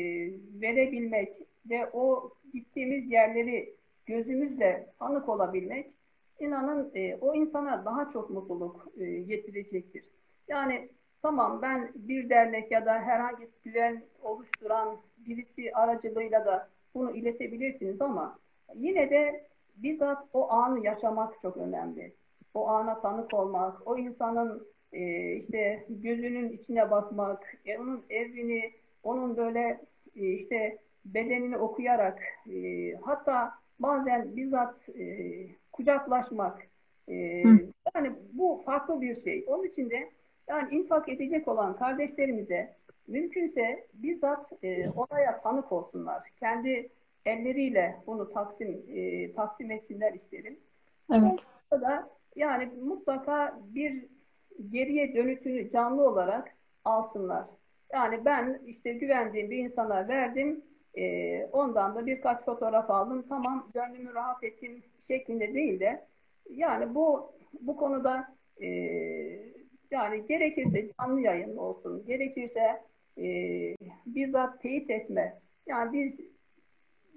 [0.60, 1.32] verebilmek
[1.70, 3.74] ve o gittiğimiz yerleri
[4.06, 5.90] gözümüzle tanık olabilmek
[6.40, 10.04] inanın e, o insana daha çok mutluluk e, getirecektir.
[10.48, 10.88] Yani
[11.22, 18.00] tamam ben bir dernek ya da herhangi bir güven oluşturan birisi aracılığıyla da bunu iletebilirsiniz
[18.02, 18.38] ama
[18.74, 19.48] yine de
[19.82, 22.12] bizzat o anı yaşamak çok önemli.
[22.54, 28.72] O ana tanık olmak, o insanın e, işte gözünün içine bakmak, e, onun evini,
[29.02, 29.80] onun böyle
[30.16, 36.68] e, işte bedenini okuyarak, e, hatta bazen bizzat e, kucaklaşmak,
[37.08, 37.14] e,
[37.94, 39.44] yani bu farklı bir şey.
[39.48, 40.10] Onun için de
[40.48, 42.74] yani infak edecek olan kardeşlerimize
[43.06, 46.22] mümkünse bizzat e, olaya tanık olsunlar.
[46.40, 46.90] Kendi
[47.28, 50.58] elleriyle bunu taksim e, takdim etsinler isterim.
[51.12, 51.46] Evet.
[51.70, 54.06] Da yani mutlaka bir
[54.70, 56.48] geriye dönütünü canlı olarak
[56.84, 57.44] alsınlar.
[57.92, 60.64] Yani ben işte güvendiğim bir insana verdim,
[60.94, 66.06] e, ondan da birkaç fotoğraf aldım, tamam gönlümü rahat ettim şeklinde değil de
[66.50, 68.68] yani bu bu konuda e,
[69.90, 72.82] yani gerekirse canlı yayın olsun, gerekirse
[73.18, 73.26] e,
[74.06, 75.40] bizzat teyit etme.
[75.66, 76.20] Yani biz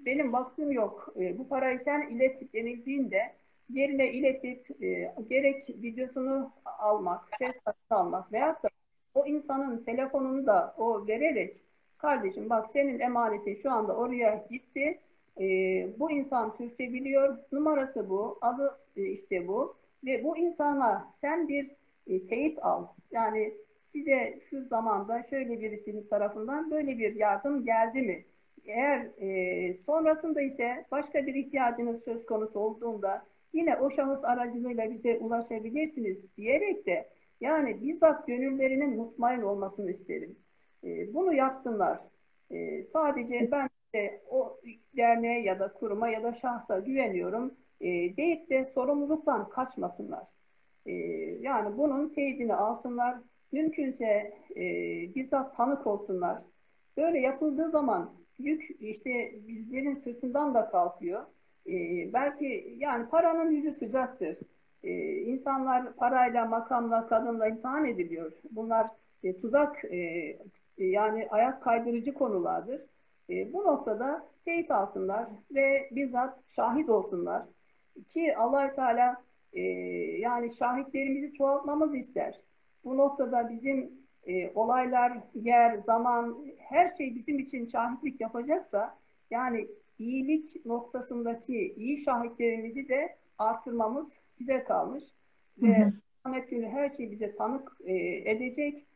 [0.06, 1.14] benim baktığım yok.
[1.20, 3.32] E, bu parayı sen ilet denildiğinde
[3.70, 8.68] yerine iletip e, gerek videosunu almak, ses kaydı almak veyahut da
[9.14, 11.56] o insanın telefonunu da o vererek
[11.98, 15.00] kardeşim bak senin emanetin şu anda oraya gitti.
[15.40, 15.44] E,
[15.98, 17.38] bu insan Türkçe biliyor.
[17.52, 18.38] Numarası bu.
[18.40, 19.76] Adı e, işte bu.
[20.04, 21.70] Ve bu insana sen bir
[22.06, 22.86] e, teyit al.
[23.10, 28.24] Yani size şu zamanda şöyle birisinin tarafından böyle bir yardım geldi mi?
[28.66, 35.18] Eğer e, sonrasında ise başka bir ihtiyacınız söz konusu olduğunda yine o şahıs aracılığıyla bize
[35.18, 37.08] ulaşabilirsiniz diyerek de
[37.40, 40.36] yani bizzat gönüllerinin mutmain olmasını isterim.
[40.84, 42.00] E, bunu yapsınlar.
[42.50, 44.60] E, sadece ben de o
[44.96, 50.24] derneğe ya da kuruma ya da şahsa güveniyorum e, deyip de sorumluluktan kaçmasınlar.
[50.86, 50.92] E,
[51.40, 53.16] yani bunun teyidini alsınlar.
[53.52, 54.64] Mümkünse e,
[55.14, 56.42] bizzat tanık olsunlar.
[56.96, 61.22] Böyle yapıldığı zaman yük işte bizlerin sırtından da kalkıyor.
[61.66, 61.72] E,
[62.12, 64.38] belki yani paranın yüzü sıcaktır.
[64.82, 68.32] E, insanlar parayla, makamla, kadınla imtihan ediliyor.
[68.50, 68.86] Bunlar
[69.22, 70.38] e, tuzak e,
[70.78, 72.80] yani ayak kaydırıcı konulardır.
[73.30, 77.42] E, bu noktada teyit alsınlar ve bizzat şahit olsunlar.
[78.08, 79.22] Ki allah Teala
[79.52, 79.60] e,
[80.18, 82.40] yani şahitlerimizi çoğaltmamız ister.
[82.84, 88.98] Bu noktada bizim e, olaylar, yer, zaman, her şey bizim için şahitlik yapacaksa
[89.30, 89.68] yani
[89.98, 95.04] iyilik noktasındaki iyi şahitlerimizi de artırmamız bize kalmış.
[95.60, 95.70] Hı hı.
[95.70, 95.92] Ve
[96.24, 97.94] Ahmet günü her şey bize tanık e,
[98.30, 98.86] edecek.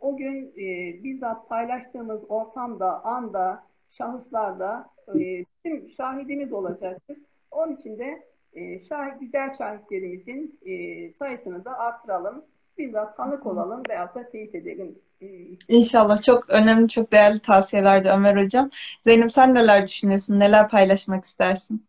[0.00, 7.18] O gün e, bizzat paylaştığımız ortamda, anda, şahıslarda e, tüm şahidimiz olacaktır.
[7.50, 12.44] Onun için de e, şahit, güzel şahitlerimizin e, sayısını da artıralım.
[12.78, 15.26] Bizzat tanık olalım veya da teyit edelim ee,
[15.68, 18.70] İnşallah çok önemli, çok değerli tavsiyelerdi Ömer Hocam.
[19.00, 20.40] Zeynep sen neler düşünüyorsun?
[20.40, 21.86] Neler paylaşmak istersin?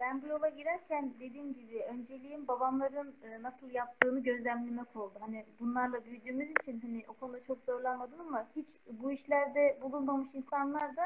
[0.00, 5.14] Ben bu yola girerken dediğim gibi önceliğim babamların e, nasıl yaptığını gözlemlemek oldu.
[5.20, 8.68] Hani bunlarla büyüdüğümüz için hani o konuda çok zorlanmadım ama hiç
[9.02, 11.02] bu işlerde bulunmamış insanlar da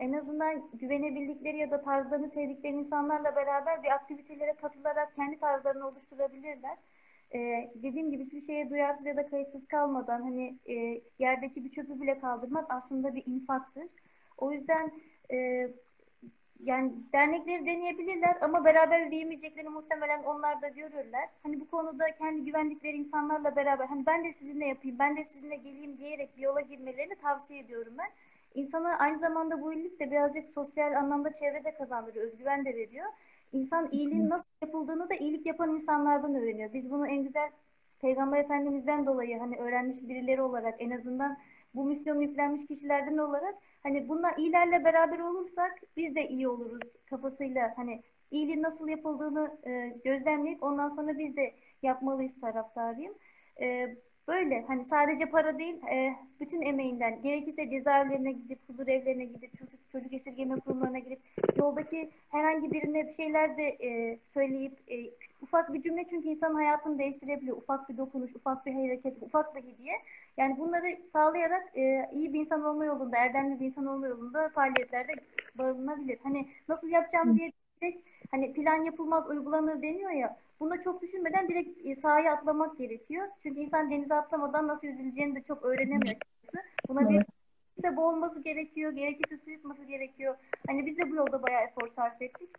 [0.00, 6.76] en azından güvenebildikleri ya da tarzlarını sevdikleri insanlarla beraber bir aktivitelere katılarak kendi tarzlarını oluşturabilirler.
[7.34, 12.00] Ee, dediğim gibi hiçbir şeye duyarsız ya da kayıtsız kalmadan hani e, yerdeki bir çöpü
[12.00, 13.84] bile kaldırmak aslında bir infaktır.
[14.38, 14.92] O yüzden
[15.32, 15.68] e,
[16.60, 21.28] yani dernekleri deneyebilirler ama beraber büyümeyeceklerini muhtemelen onlar da görürler.
[21.42, 25.56] Hani bu konuda kendi güvendikleri insanlarla beraber hani ben de sizinle yapayım, ben de sizinle
[25.56, 28.08] geleyim diyerek bir yola girmelerini tavsiye ediyorum ben.
[28.54, 33.06] İnsana aynı zamanda bu iyilik de birazcık sosyal anlamda çevrede kazandırıyor, özgüven de veriyor.
[33.52, 36.72] İnsan iyiliğin nasıl yapıldığını da iyilik yapan insanlardan öğreniyor.
[36.72, 37.50] Biz bunu en güzel
[38.00, 41.38] Peygamber Efendimiz'den dolayı hani öğrenmiş birileri olarak en azından
[41.74, 47.72] bu misyonu yüklenmiş kişilerden olarak hani bunlar iyilerle beraber olursak biz de iyi oluruz kafasıyla
[47.76, 53.14] hani iyiliğin nasıl yapıldığını e, gözlemleyip ondan sonra biz de yapmalıyız taraftarıyım.
[53.60, 53.96] E,
[54.28, 59.80] Böyle hani sadece para değil, e, bütün emeğinden gerekirse cezaevlerine gidip, huzur evlerine gidip, çocuk,
[59.92, 61.20] çocuk esirgeme kurumlarına gidip,
[61.56, 65.10] yoldaki herhangi birine bir şeyler de e, söyleyip, e,
[65.42, 67.56] ufak bir cümle çünkü insan hayatını değiştirebiliyor.
[67.56, 69.94] Ufak bir dokunuş, ufak bir hareket, ufak bir hediye.
[70.36, 75.12] Yani bunları sağlayarak e, iyi bir insan olma yolunda, erdemli bir insan olma yolunda faaliyetlerde
[75.54, 76.18] barınabilir.
[76.22, 77.52] Hani nasıl yapacağım diye
[77.82, 80.36] direkt hani plan yapılmaz uygulanır deniyor ya.
[80.60, 83.28] Bunda çok düşünmeden direkt e, sahaya atlamak gerekiyor.
[83.42, 86.16] Çünkü insan denize atlamadan nasıl yüzüleceğini de çok öğrenemiyor
[86.88, 90.36] Buna bir gerekirse boğulması gerekiyor, gerekirse su yutması gerekiyor.
[90.66, 92.50] Hani biz de bu yolda bayağı efor sarf ettik.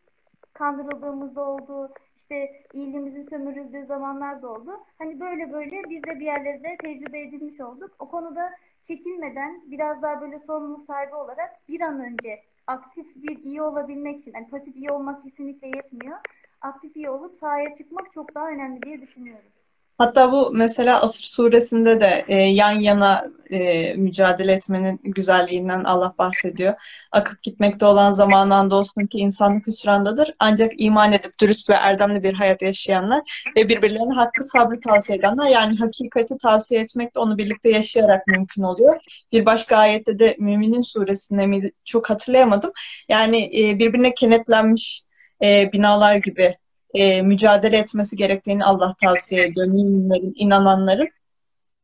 [0.53, 4.83] Kandırıldığımız da oldu, işte iyiliğimizin sömürüldüğü zamanlar da oldu.
[4.97, 7.95] Hani böyle böyle biz de bir yerlerde tecrübe edilmiş olduk.
[7.99, 8.51] O konuda
[8.83, 14.33] çekinmeden biraz daha böyle sorumluluk sahibi olarak bir an önce aktif bir iyi olabilmek için,
[14.35, 16.17] yani pasif iyi olmak kesinlikle yetmiyor.
[16.61, 19.51] Aktif iyi olup sahaya çıkmak çok daha önemli diye düşünüyorum.
[19.99, 26.73] Hatta bu mesela Asır suresinde de e, yan yana e, mücadele etmenin güzelliğinden Allah bahsediyor.
[27.11, 30.33] Akıp gitmekte olan zamandan olsun ki insanlık hüsrandadır.
[30.39, 35.49] Ancak iman edip dürüst ve erdemli bir hayat yaşayanlar ve birbirlerine hakkı sabrı tavsiye edenler
[35.49, 38.95] yani hakikati tavsiye etmek de onu birlikte yaşayarak mümkün oluyor.
[39.31, 42.71] Bir başka ayette de Müminin suresinde miydi çok hatırlayamadım.
[43.09, 45.08] Yani e, birbirine kenetlenmiş
[45.43, 46.55] e, binalar gibi
[46.93, 49.67] e, mücadele etmesi gerektiğini Allah tavsiye ediyor.
[49.67, 51.09] Müminlerin, inananların.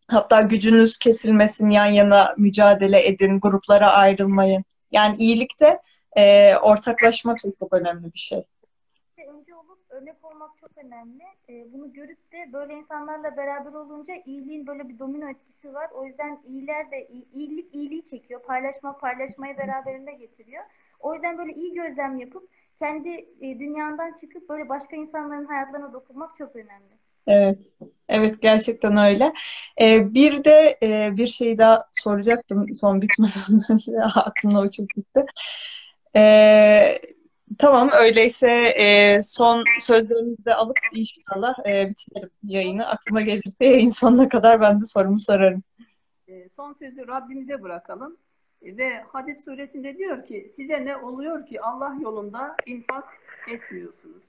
[0.07, 4.63] Hatta gücünüz kesilmesin, yan yana mücadele edin, gruplara ayrılmayın.
[4.91, 5.79] Yani iyilikte
[6.17, 8.43] e, ortaklaşmak çok önemli bir şey.
[9.17, 11.23] Önce olup örnek olmak çok önemli.
[11.49, 15.89] E, bunu görüp de böyle insanlarla beraber olunca iyiliğin böyle bir domino etkisi var.
[15.93, 18.41] O yüzden iyiler de iyilik iyiliği çekiyor.
[18.43, 20.63] Paylaşma paylaşmayı beraberinde getiriyor.
[20.99, 22.49] O yüzden böyle iyi gözlem yapıp
[22.79, 23.09] kendi
[23.41, 26.95] e, dünyandan çıkıp böyle başka insanların hayatlarına dokunmak çok önemli.
[27.27, 27.57] Evet,
[28.09, 29.33] evet gerçekten öyle.
[29.81, 35.25] Ee, bir de e, bir şey daha soracaktım son bitmeden önce aklımda uçup gitti.
[36.15, 36.99] Ee,
[37.57, 42.87] tamam öyleyse e, son sözlerimizi de alıp inşallah e, bitirelim yayını.
[42.87, 45.63] Aklıma gelirse yayın sonuna kadar ben de sorumu sorarım.
[46.27, 48.17] E, son sözü Rabbimize bırakalım.
[48.65, 53.03] Ve Hadid suresinde diyor ki size ne oluyor ki Allah yolunda infak
[53.47, 54.23] etmiyorsunuz.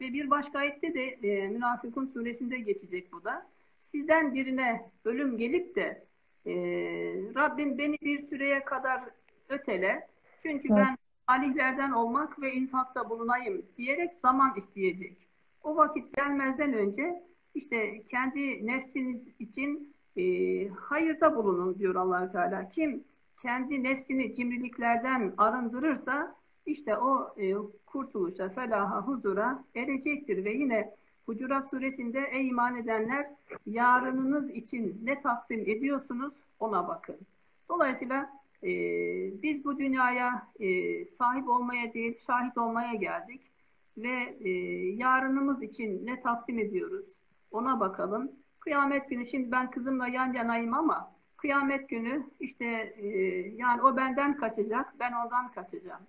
[0.00, 3.46] Ve bir başka ayette de e, Münafıkun suresinde geçecek bu da.
[3.82, 6.04] Sizden birine ölüm gelip de
[6.46, 6.52] e,
[7.34, 9.00] Rabbim beni bir süreye kadar
[9.48, 10.08] ötele.
[10.42, 10.78] Çünkü evet.
[10.78, 15.16] ben alihlerden olmak ve infakta bulunayım diyerek zaman isteyecek.
[15.62, 17.22] O vakit gelmezden önce
[17.54, 20.22] işte kendi nefsiniz için e,
[20.68, 22.68] hayırda bulunun diyor allah Teala.
[22.68, 23.04] Kim
[23.42, 26.34] kendi nefsini cimriliklerden arındırırsa
[26.66, 27.54] işte o e,
[27.86, 30.44] kurtuluşa, felaha, huzura erecektir.
[30.44, 30.94] Ve yine
[31.26, 33.26] Hucurat suresinde ey iman edenler
[33.66, 37.16] yarınınız için ne takdim ediyorsunuz ona bakın.
[37.68, 38.30] Dolayısıyla
[38.62, 38.68] e,
[39.42, 43.40] biz bu dünyaya e, sahip olmaya değil şahit olmaya geldik.
[43.96, 44.50] Ve e,
[44.96, 47.06] yarınımız için ne takdim ediyoruz
[47.50, 48.32] ona bakalım.
[48.60, 52.65] Kıyamet günü şimdi ben kızımla yan yanayım ama Kıyamet günü işte
[52.97, 53.07] e,
[53.55, 56.01] yani o benden kaçacak, ben ondan kaçacağım.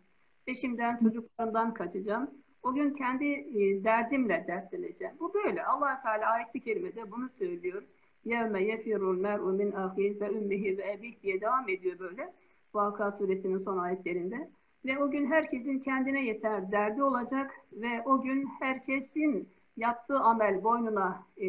[0.46, 2.30] Eşimden, çocuklarımdan kaçacağım.
[2.62, 5.14] O gün kendi e, derdimle dertleneceğim.
[5.20, 5.64] Bu böyle.
[5.64, 7.82] allah Teala ayet-i kerimede bunu söylüyor.
[8.26, 12.32] يَوْمَ يَفِرُ الْمَرْءُ مِنْ اَخِيهِ وَاُمِّهِ وَاَبِهِ diye devam ediyor böyle.
[12.74, 14.50] Vaka suresinin son ayetlerinde.
[14.84, 21.26] Ve o gün herkesin kendine yeter derdi olacak ve o gün herkesin yaptığı amel boynuna
[21.36, 21.48] e,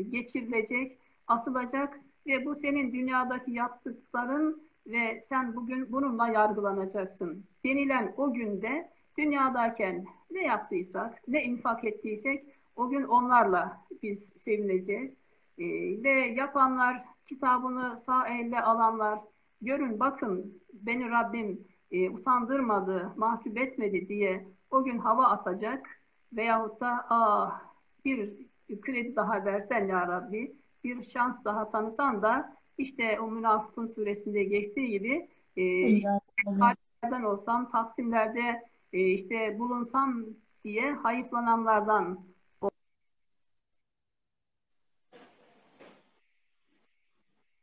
[0.00, 8.91] geçirilecek, asılacak ve bu senin dünyadaki yaptıkların ve sen bugün bununla yargılanacaksın denilen o günde
[9.17, 12.45] dünyadayken ne yaptıysak, ne infak ettiysek
[12.75, 15.17] o gün onlarla biz sevineceğiz.
[15.57, 15.65] E,
[16.03, 19.19] ve yapanlar, kitabını sağ elle alanlar,
[19.61, 25.89] görün bakın beni Rabbim e, utandırmadı, mahcup etmedi diye o gün hava atacak
[26.33, 27.61] veyahut da ah
[28.05, 28.33] bir
[28.81, 34.89] kredi daha versen ya Rabbi, bir şans daha tanısan da işte o münafıkun suresinde geçtiği
[34.89, 36.09] gibi e, işte,
[37.25, 38.63] olsam, taksimlerde
[38.93, 40.25] e, işte bulunsam
[40.63, 42.19] diye hayıflananlardan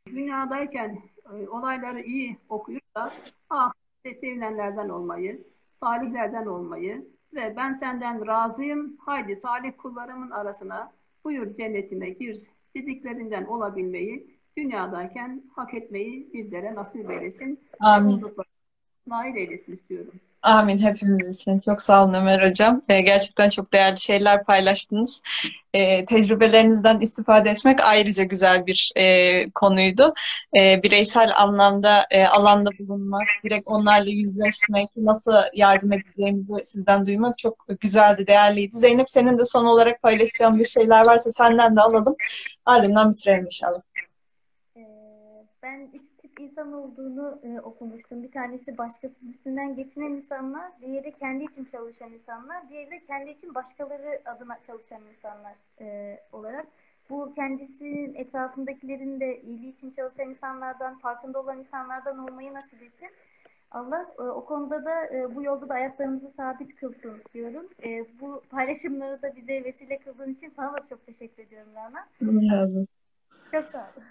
[0.05, 1.01] dünyadayken
[1.33, 3.13] e, olayları iyi okuyup da
[3.49, 10.93] ah sevilenlerden olmayı, salihlerden olmayı ve ben senden razıyım, haydi salih kullarımın arasına
[11.23, 12.41] buyur cennetime gir
[12.75, 17.59] dediklerinden olabilmeyi, dünyadayken hak etmeyi bizlere nasip eylesin.
[17.79, 18.23] Amin.
[19.07, 20.13] Nail eylesin istiyorum.
[20.43, 21.59] Amin hepimiz için.
[21.59, 22.81] Çok sağ olun Ömer Hocam.
[22.89, 25.21] Ee, gerçekten çok değerli şeyler paylaştınız.
[25.73, 30.13] Ee, tecrübelerinizden istifade etmek ayrıca güzel bir e, konuydu.
[30.59, 37.65] E, bireysel anlamda e, alanda bulunmak, direkt onlarla yüzleşmek, nasıl yardım edeceğimizi sizden duymak çok
[37.79, 38.77] güzeldi, değerliydi.
[38.77, 42.15] Zeynep senin de son olarak paylaşacağın bir şeyler varsa senden de alalım.
[42.65, 43.81] Ardından bitirelim inşallah.
[46.39, 48.23] İnsan olduğunu e, okumuştum.
[48.23, 53.55] Bir tanesi başkasının üstünden geçinen insanlar, diğeri kendi için çalışan insanlar, diğeri de kendi için
[53.55, 56.67] başkaları adına çalışan insanlar e, olarak.
[57.09, 63.09] Bu kendisinin etrafındakilerin de iyiliği için çalışan insanlardan, farkında olan insanlardan olmayı nasip etsin.
[63.71, 67.67] Allah e, o konuda da e, bu yolda da ayaklarımızı sabit kılsın diyorum.
[67.83, 72.07] E, bu paylaşımları da bize vesile kıldığın için sana da çok teşekkür ediyorum Rana.
[73.51, 74.01] Çok sağ ol.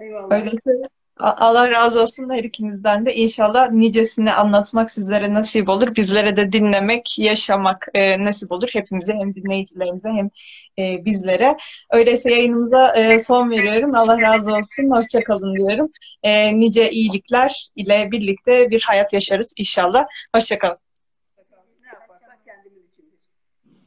[0.00, 0.32] Eyvallah.
[0.32, 0.88] Öyleyse
[1.20, 3.14] Allah razı olsun her ikinizden de.
[3.14, 5.96] İnşallah nicesini anlatmak sizlere nasip olur.
[5.96, 8.68] Bizlere de dinlemek, yaşamak e, nasip olur.
[8.72, 10.30] Hepimize hem dinleyicilerimize hem
[10.78, 11.56] e, bizlere.
[11.90, 13.94] Öyleyse yayınımıza e, son veriyorum.
[13.94, 14.90] Allah razı olsun.
[14.90, 15.90] Hoşçakalın diyorum.
[16.22, 20.06] E, nice iyilikler ile birlikte bir hayat yaşarız inşallah.
[20.34, 20.78] Hoşçakalın.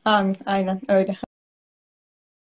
[0.05, 0.35] Amin.
[0.45, 1.28] Aynen öyle.